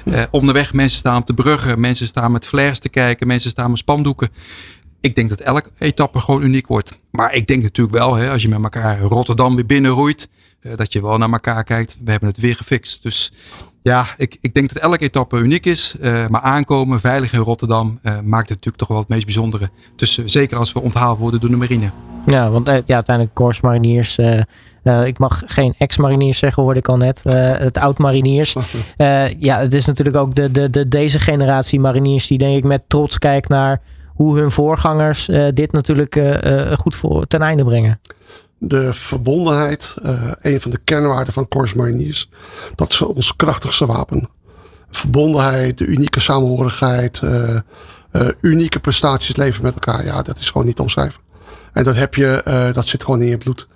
[0.06, 3.70] Eh, onderweg mensen staan op de bruggen, mensen staan met flares te kijken, mensen staan
[3.70, 4.30] met spandoeken.
[5.00, 6.98] Ik denk dat elke etappe gewoon uniek wordt.
[7.12, 10.30] Maar ik denk natuurlijk wel, hè, als je met elkaar Rotterdam weer binnenroeit,
[10.76, 11.98] dat je wel naar elkaar kijkt.
[12.04, 13.04] We hebben het weer gefixt.
[13.04, 13.32] Dus
[13.88, 15.96] ja, ik, ik denk dat elke etappe uniek is.
[16.02, 19.70] eh, maar aankomen veilig in Rotterdam eh, maakt het natuurlijk toch wel het meest bijzondere.
[19.96, 21.90] Tussen, zeker als we onthaald worden door de marine.
[22.26, 24.18] Ja, want eh, ja, uiteindelijk Corps Mariniers.
[24.18, 24.40] eh,
[24.84, 27.22] eh, ik mag geen ex-mariniers zeggen, hoorde ik al net.
[27.24, 28.56] eh, het oud-mariniers.
[28.98, 32.64] Eh, ja, het is natuurlijk ook de, de, de, deze generatie mariniers die denk ik
[32.64, 37.42] met trots kijkt naar hoe hun voorgangers eh, dit natuurlijk eh, eh, goed voor, ten
[37.42, 38.00] einde brengen.
[38.60, 42.30] De verbondenheid, eh, een van de kernwaarden van Corps Mariniers,
[42.76, 44.30] dat is ons krachtigste wapen.
[44.90, 50.06] Verbondenheid, de unieke samenhorigheid, eh, eh, unieke prestaties leveren met elkaar.
[50.06, 51.22] Ja, dat is gewoon niet omschrijven.
[51.74, 52.42] En dat heb je,
[52.74, 53.68] dat zit gewoon in je bloed.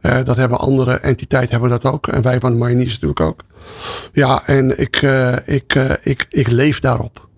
[0.00, 2.06] Dat hebben andere entiteiten hebben dat ook.
[2.06, 3.40] En wij van de Mariniers natuurlijk ook.
[4.12, 5.02] Ja, en ik,
[5.44, 7.28] ik, ik, ik leef daarop.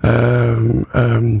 [0.00, 1.38] Ehm, ehm,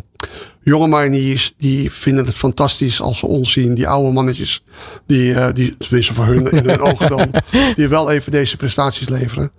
[0.62, 3.74] jonge mariniers die vinden het fantastisch als ze ons zien.
[3.74, 4.64] Die oude mannetjes,
[5.06, 7.30] die, eh die tenminste voor hun in hun ogen dan,
[7.76, 9.50] die wel even deze prestaties leveren.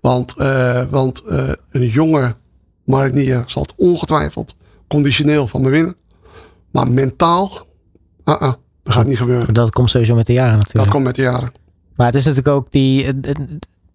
[0.00, 2.36] Want, eh, want eh, een jonge
[2.84, 4.56] marinier zal het ongetwijfeld
[4.88, 5.96] conditioneel van me winnen.
[6.70, 7.66] Maar mentaal,
[8.24, 8.52] ah -uh,
[8.82, 9.54] dat gaat niet gebeuren.
[9.54, 10.84] Dat komt sowieso met de jaren natuurlijk.
[10.84, 11.52] Dat komt met de jaren.
[11.96, 13.20] Maar het is natuurlijk ook die,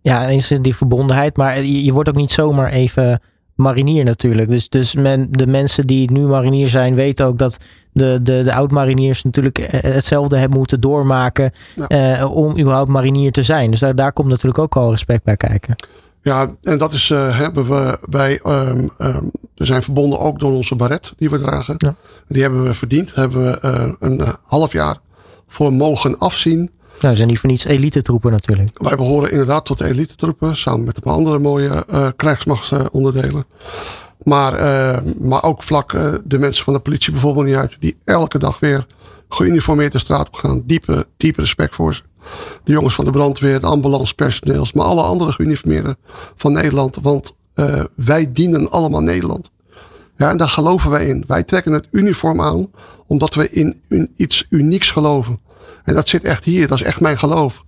[0.02, 1.38] ja, eens die verbondenheid.
[1.38, 3.22] Maar je, je wordt ook niet zomaar even
[3.62, 4.50] marinier natuurlijk.
[4.50, 7.58] Dus, dus men, de mensen die nu marinier zijn, weten ook dat
[7.92, 11.52] de, de, de oud-mariniers natuurlijk eh, hetzelfde hebben moeten doormaken
[11.88, 12.28] ja.
[12.28, 13.72] om überhaupt marinier te zijn.
[13.72, 15.76] Dus daar, daar komt natuurlijk ook al respect bij kijken.
[16.24, 20.52] Ja, en dat is, uh, hebben we bij, um, um, we zijn verbonden ook door
[20.52, 21.76] onze baret die we dragen.
[21.78, 21.96] Ja.
[22.28, 23.16] Die hebben we verdiend.
[23.16, 24.98] Hebben we uh, een half jaar
[25.48, 26.72] voor mogen afzien.
[27.02, 28.70] Nou, zijn niet voor niets elite troepen natuurlijk.
[28.74, 30.56] Wij behoren inderdaad tot de elite troepen.
[30.56, 31.86] Samen met een paar andere mooie
[32.16, 33.46] krijgsmachtsonderdelen.
[34.24, 34.54] Maar,
[35.20, 35.92] maar ook vlak
[36.26, 37.76] de mensen van de politie bijvoorbeeld niet uit.
[37.80, 38.86] Die elke dag weer
[39.30, 40.64] geuniformeerd de straat op gaan.
[40.66, 42.02] Diepe, diepe respect voor ze.
[42.64, 45.98] De jongens van de brandweer, de ambulancepersoneels, maar alle andere geuniformeerden
[46.36, 46.98] van Nederland.
[47.02, 49.52] Want uh, wij dienen allemaal Nederland.
[50.22, 51.24] Ja, en daar geloven wij in.
[51.28, 52.68] Wij trekken het uniform aan
[53.08, 53.82] omdat we in,
[54.16, 55.40] iets unieks geloven.
[55.84, 57.64] En dat zit echt hier, dat is echt mijn geloof.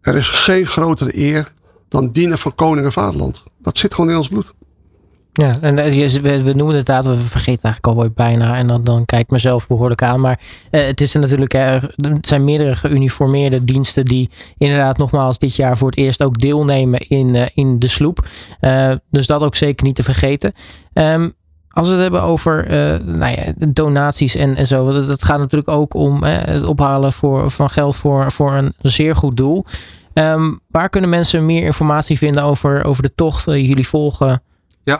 [0.00, 1.52] Er is geen grotere eer
[1.88, 3.42] dan dienen van koning en vaderland.
[3.62, 4.52] Dat zit gewoon in ons bloed.
[5.32, 8.56] Ja, en eh, we, noemen het inderdaad, we vergeten eigenlijk alweer bijna.
[8.56, 10.20] En dan, dan kijk ik mezelf behoorlijk aan.
[10.20, 15.38] Maar uh, het is er natuurlijk, uh, het zijn meerdere geuniformeerde diensten die inderdaad nogmaals
[15.38, 18.28] dit jaar voor het eerst ook deelnemen in, uh, in de sloep.
[19.10, 20.52] dus dat ook zeker niet te vergeten.
[20.92, 21.34] Um,
[21.74, 22.66] als we het hebben over
[23.04, 25.06] nou ja, donaties en, en zo.
[25.06, 29.36] Dat, gaat natuurlijk ook om het ophalen voor, van geld voor, voor een zeer goed
[29.36, 29.64] doel.
[30.14, 33.44] Um, waar kunnen mensen meer informatie vinden over, over de tocht?
[33.44, 34.42] jullie volgen
[34.84, 34.94] uh,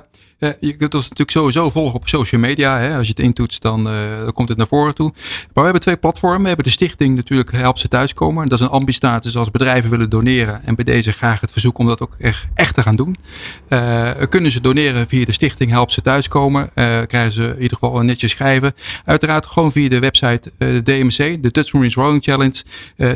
[0.61, 2.79] je kunt ons natuurlijk sowieso volgen op social media.
[2.79, 2.97] Hè.
[2.97, 5.13] Als je het intoetst, dan, uh, dan, komt het naar voren toe.
[5.15, 6.41] Maar we hebben twee platformen.
[6.41, 8.49] We hebben de stichting natuurlijk Help ze thuiskomen.
[8.49, 10.65] Dat is een ambistatus als bedrijven willen doneren.
[10.65, 13.17] En bij deze graag het verzoek om dat ook echt, echt te gaan doen.
[13.69, 16.71] Uh, kunnen ze doneren via de stichting Help ze thuiskomen.
[17.07, 18.75] krijgen ze in ieder geval een netje schrijven.
[19.05, 22.63] Uiteraard gewoon via de website de DMC, de Dutch Marines Rowing Challenge.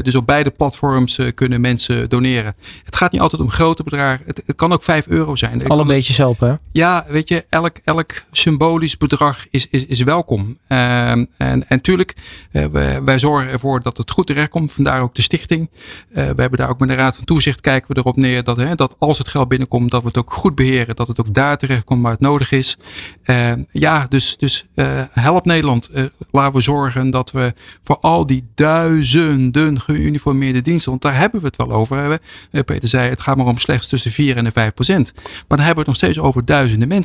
[0.03, 2.55] dus op beide platforms kunnen mensen doneren.
[2.85, 4.27] Het gaat niet altijd om grote bedragen.
[4.27, 5.69] Het, het kan ook 5 euro zijn.
[5.69, 6.61] Alle beetjes helpen.
[6.73, 10.59] Ja, je, elk, elk symbolisch bedrag is, is, is welkom.
[10.69, 12.17] Uh, en, en tuurlijk,
[12.53, 12.65] uh,
[13.05, 14.73] wij, zorgen ervoor dat het goed terechtkomt.
[14.73, 15.71] Vandaar ook de stichting.
[15.71, 18.57] Uh, we hebben daar ook met de Raad van Toezicht kijken we erop neer dat,
[18.57, 20.97] hè, dat als het geld binnenkomt, dat we het ook goed beheren.
[20.97, 22.79] Dat het ook daar terechtkomt waar het nodig is.
[23.23, 25.91] Ehm, ja, dus, dus eh, help Nederland.
[26.31, 31.47] laten we zorgen dat we voor al die duizenden geuniformeerde diensten, want daar hebben we
[31.47, 32.21] het wel over.
[32.51, 35.13] Peter zei, het gaat maar om slechts tussen 4 en de 5 procent.
[35.15, 36.98] Maar dan hebben we het nog steeds over duizenden mensen.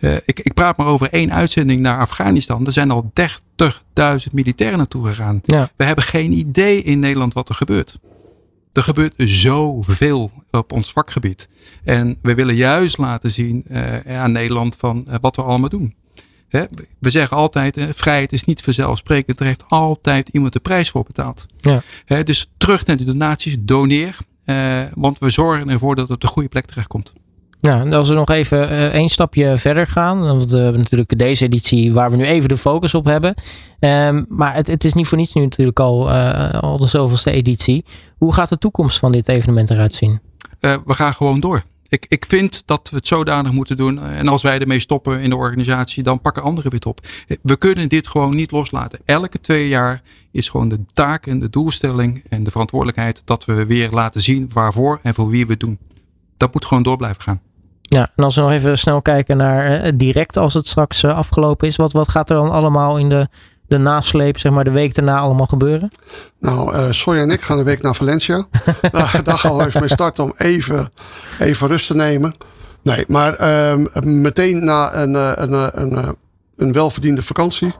[0.00, 2.66] Uh, ik, ik, praat maar over één uitzending naar Afghanistan.
[2.66, 5.40] Er zijn al 30.000 militairen naartoe gegaan.
[5.44, 5.70] Ja.
[5.76, 7.98] We hebben geen idee in Nederland wat er gebeurt.
[8.72, 11.48] Er gebeurt zoveel op ons vakgebied.
[11.84, 15.94] En we willen juist laten zien uh, aan Nederland van uh, wat we allemaal doen.
[16.48, 16.64] Hè?
[16.98, 19.40] We zeggen altijd, vrijheid is niet vanzelfsprekend.
[19.40, 21.46] Er heeft altijd iemand de prijs voor betaald.
[21.60, 21.82] Ja.
[22.04, 22.22] Hè?
[22.22, 24.16] Dus terug naar de donaties, doneer.
[24.94, 27.12] want we zorgen ervoor dat het op de goede plek terechtkomt.
[27.60, 30.20] Ja, als we nog even uh, één stapje verder gaan.
[30.20, 33.34] Want we hebben natuurlijk deze editie waar we nu even de focus op hebben.
[33.80, 37.30] Um, maar het, het, is niet voor niets nu natuurlijk al, uh, al de zoveelste
[37.30, 37.84] editie.
[38.16, 40.20] Hoe gaat de toekomst van dit evenement eruit zien?
[40.60, 41.62] We gaan gewoon door.
[41.88, 44.02] Ik, ik vind dat we het zodanig moeten doen.
[44.02, 47.06] En als wij ermee stoppen in de organisatie, dan pakken anderen weer op.
[47.42, 48.98] We kunnen dit gewoon niet loslaten.
[49.04, 50.02] Elke twee jaar
[50.32, 54.50] is gewoon de taak en de doelstelling en de verantwoordelijkheid dat we weer laten zien
[54.52, 55.78] waarvoor en voor wie we het doen.
[56.36, 57.40] Dat moet gewoon door blijven gaan.
[57.92, 61.16] Ja, en als we nog even snel kijken naar eh, direct als het straks eh,
[61.16, 61.76] afgelopen is.
[61.76, 63.28] Wat, wat gaat er dan allemaal in de,
[63.66, 65.90] de nasleep, zeg maar de week daarna allemaal gebeuren?
[66.38, 68.46] Nou, uh, Soja en ik gaan de week naar Valencia.
[68.92, 70.92] daar, daar gaan we even mee starten om even,
[71.38, 72.34] even rust te nemen.
[72.82, 76.16] Nee, maar uh, meteen na een, een, een,
[76.56, 77.74] een welverdiende vakantie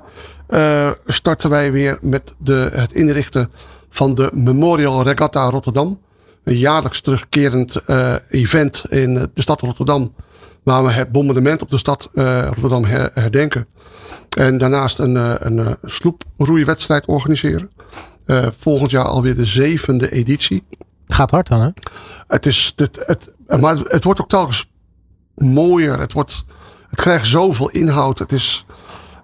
[0.48, 3.50] uh, starten wij weer met de, het inrichten
[3.90, 6.00] van de Memorial Regatta Rotterdam
[6.44, 10.14] een jaarlijks terugkerend uh, event in de stad Rotterdam.
[10.62, 12.84] Waar we het bombardement op de stad uh, Rotterdam
[13.14, 13.66] herdenken.
[14.36, 17.70] En daarnaast een, uh, een sloeproeiwedstrijd organiseren.
[18.58, 20.64] volgend jaar alweer de zevende editie.
[21.08, 21.68] Gaat hard dan, hè?
[22.26, 24.70] Het is, het, het, maar het wordt ook telkens
[25.34, 25.98] mooier.
[25.98, 26.44] Het, wordt,
[26.88, 28.18] het krijgt zoveel inhoud.
[28.18, 28.66] Het is,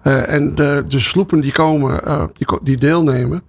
[0.01, 2.01] en de, de sloepen die komen,
[2.33, 3.43] die, die deelnemen.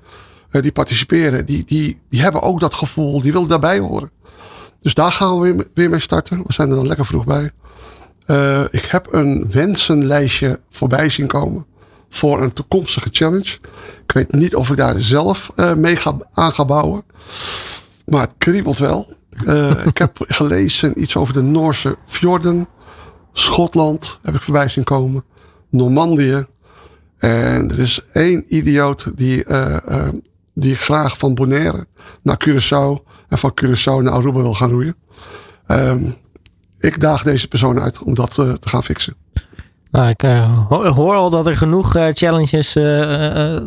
[0.50, 4.10] Eh, die participeren, die, die, die hebben ook dat gevoel, die willen daarbij horen.
[4.80, 6.38] Dus daar gaan we weer, weer mee starten.
[6.46, 7.50] We zijn er dan lekker vroeg bij.
[8.26, 11.66] Uh, ik heb een wensenlijstje voorbij zien komen
[12.08, 13.58] voor een toekomstige challenge.
[14.06, 17.02] Ik weet niet of ik daar zelf uh, mee ga, aan ga bouwen.
[18.06, 19.12] Maar het kriebelt wel.
[19.44, 22.68] Uh, ik heb gelezen iets over de Noorse fjorden.
[23.32, 25.24] Schotland heb ik voorbij zien komen.
[25.70, 26.46] Normandië.
[27.18, 29.44] En er is één idioot die
[30.60, 31.86] die graag van Bonaire
[32.22, 34.96] naar Curaçao en van Curaçao naar Aruba wil gaan roeien.
[35.66, 36.14] Um,
[36.78, 39.14] ik daag deze persoon uit om dat te gaan fixen.
[39.90, 42.84] Nou, ik uh, hoor al dat er genoeg uh, challenges uh,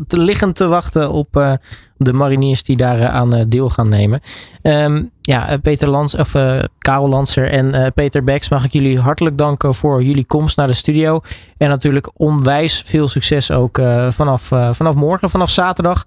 [0.08, 1.58] te liggen te wachten op
[1.98, 4.22] de mariniers die daar aan deel gaan nemen.
[4.62, 6.32] Um, ja, Peter Lans, of
[6.78, 10.74] Karel Lanser en Peter Beks, mag ik jullie hartelijk danken voor jullie komst naar de
[10.74, 11.22] studio.
[11.58, 16.06] En natuurlijk onwijs veel succes ook vanaf, vanaf morgen, vanaf zaterdag.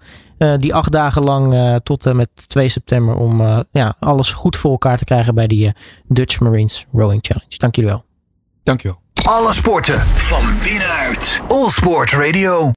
[0.57, 3.41] die acht dagen lang tot en met 2 september om
[3.71, 5.73] ja, alles goed voor elkaar te krijgen bij die
[6.07, 7.57] Dutch Marines Rowing Challenge.
[7.57, 8.03] Dank jullie wel.
[8.63, 9.04] Dank je wel.
[9.25, 11.41] Alle sporten van binnenuit.
[11.47, 12.73] All Sport Radio.